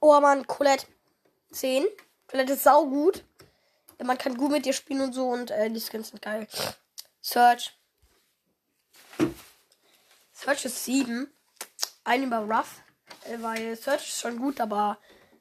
Oh 0.00 0.20
Mann, 0.20 0.46
Colette 0.46 0.86
10. 1.50 1.86
Colette 2.28 2.52
ist 2.52 2.62
sau 2.62 2.86
gut. 2.86 3.24
Man 4.02 4.16
kann 4.16 4.36
gut 4.36 4.52
mit 4.52 4.64
dir 4.64 4.72
spielen 4.72 5.00
und 5.00 5.12
so 5.12 5.28
und 5.28 5.50
äh, 5.50 5.70
die 5.70 5.80
Skins 5.80 6.10
sind 6.10 6.22
geil. 6.22 6.46
Search. 7.20 7.76
Search 10.32 10.64
ist 10.64 10.84
7. 10.84 11.28
Ein 12.04 12.22
über 12.22 12.38
Rough. 12.38 12.80
Äh, 13.24 13.38
weil 13.40 13.76
Search 13.76 14.08
ist 14.08 14.20
schon 14.20 14.38
gut, 14.38 14.60
aber 14.60 14.98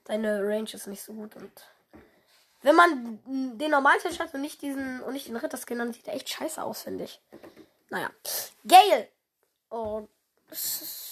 seine 0.08 0.42
Range 0.42 0.70
ist 0.74 0.88
nicht 0.88 1.04
so 1.04 1.14
gut. 1.14 1.36
Und 1.36 1.52
wenn 2.64 2.76
man 2.76 3.20
den 3.58 3.72
normalen 3.72 4.00
Search 4.00 4.20
hat 4.20 4.34
und 4.34 4.42
nicht 4.42 4.62
diesen 4.64 5.02
und 5.02 5.14
nicht 5.14 5.28
den 5.28 5.38
Ritterskin, 5.38 5.78
dann 5.78 5.94
sieht 5.94 6.08
er 6.08 6.16
echt 6.16 6.30
scheiße 6.30 6.64
aus, 6.64 6.82
finde 6.82 7.04
ich. 7.04 7.22
Naja. 7.90 8.10
Gale. 8.66 9.10
Oh. 9.70 10.08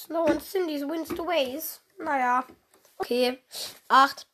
No 0.09 0.23
one 0.23 0.39
Cindy's 0.39 0.81
wins 0.81 1.09
the 1.09 1.19
ways. 1.19 1.81
Naja. 1.99 2.45
Okay. 2.97 3.39
8. 3.87 4.27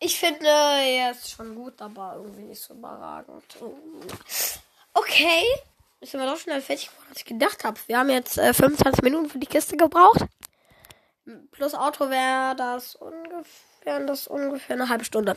Ich 0.00 0.18
finde, 0.18 0.46
er 0.46 1.10
ist 1.10 1.30
schon 1.30 1.54
gut, 1.54 1.80
aber 1.82 2.14
irgendwie 2.16 2.44
nicht 2.44 2.62
so 2.62 2.74
überragend. 2.74 3.44
Okay. 4.94 5.44
Ich 6.00 6.12
bin 6.12 6.20
doch 6.20 6.38
schnell 6.38 6.60
fertig 6.62 6.88
geworden, 6.88 7.08
als 7.08 7.18
ich 7.18 7.24
gedacht 7.24 7.64
habe. 7.64 7.80
Wir 7.86 7.98
haben 7.98 8.10
jetzt 8.10 8.38
äh, 8.38 8.54
25 8.54 9.02
Minuten 9.02 9.28
für 9.28 9.38
die 9.38 9.46
Kiste 9.46 9.76
gebraucht. 9.76 10.24
Plus 11.50 11.74
Auto 11.74 12.08
wäre 12.08 12.54
das 12.54 12.94
ungefähr, 12.94 14.00
das 14.06 14.28
ungefähr 14.28 14.76
eine 14.76 14.88
halbe 14.88 15.04
Stunde. 15.04 15.34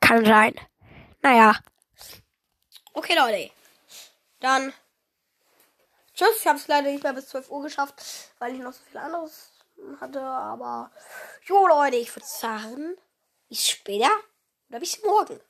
Kann 0.00 0.24
sein. 0.24 0.54
Naja. 1.20 1.56
Okay, 2.92 3.16
Leute. 3.16 3.50
Dann. 4.38 4.72
Tschüss. 6.14 6.36
Ich 6.38 6.46
habe 6.46 6.58
es 6.58 6.68
leider 6.68 6.90
nicht 6.92 7.02
mehr 7.02 7.12
bis 7.12 7.28
12 7.28 7.50
Uhr 7.50 7.62
geschafft, 7.62 8.00
weil 8.38 8.54
ich 8.54 8.60
noch 8.60 8.72
so 8.72 8.84
viel 8.84 8.98
anderes 8.98 9.50
hatte. 10.00 10.20
Aber. 10.20 10.90
Jo, 11.44 11.66
Leute, 11.66 11.96
ich 11.96 12.14
würde 12.14 12.26
sagen, 12.26 12.96
bis 13.48 13.68
später 13.68 14.10
oder 14.68 14.80
bis 14.80 15.02
morgen. 15.02 15.40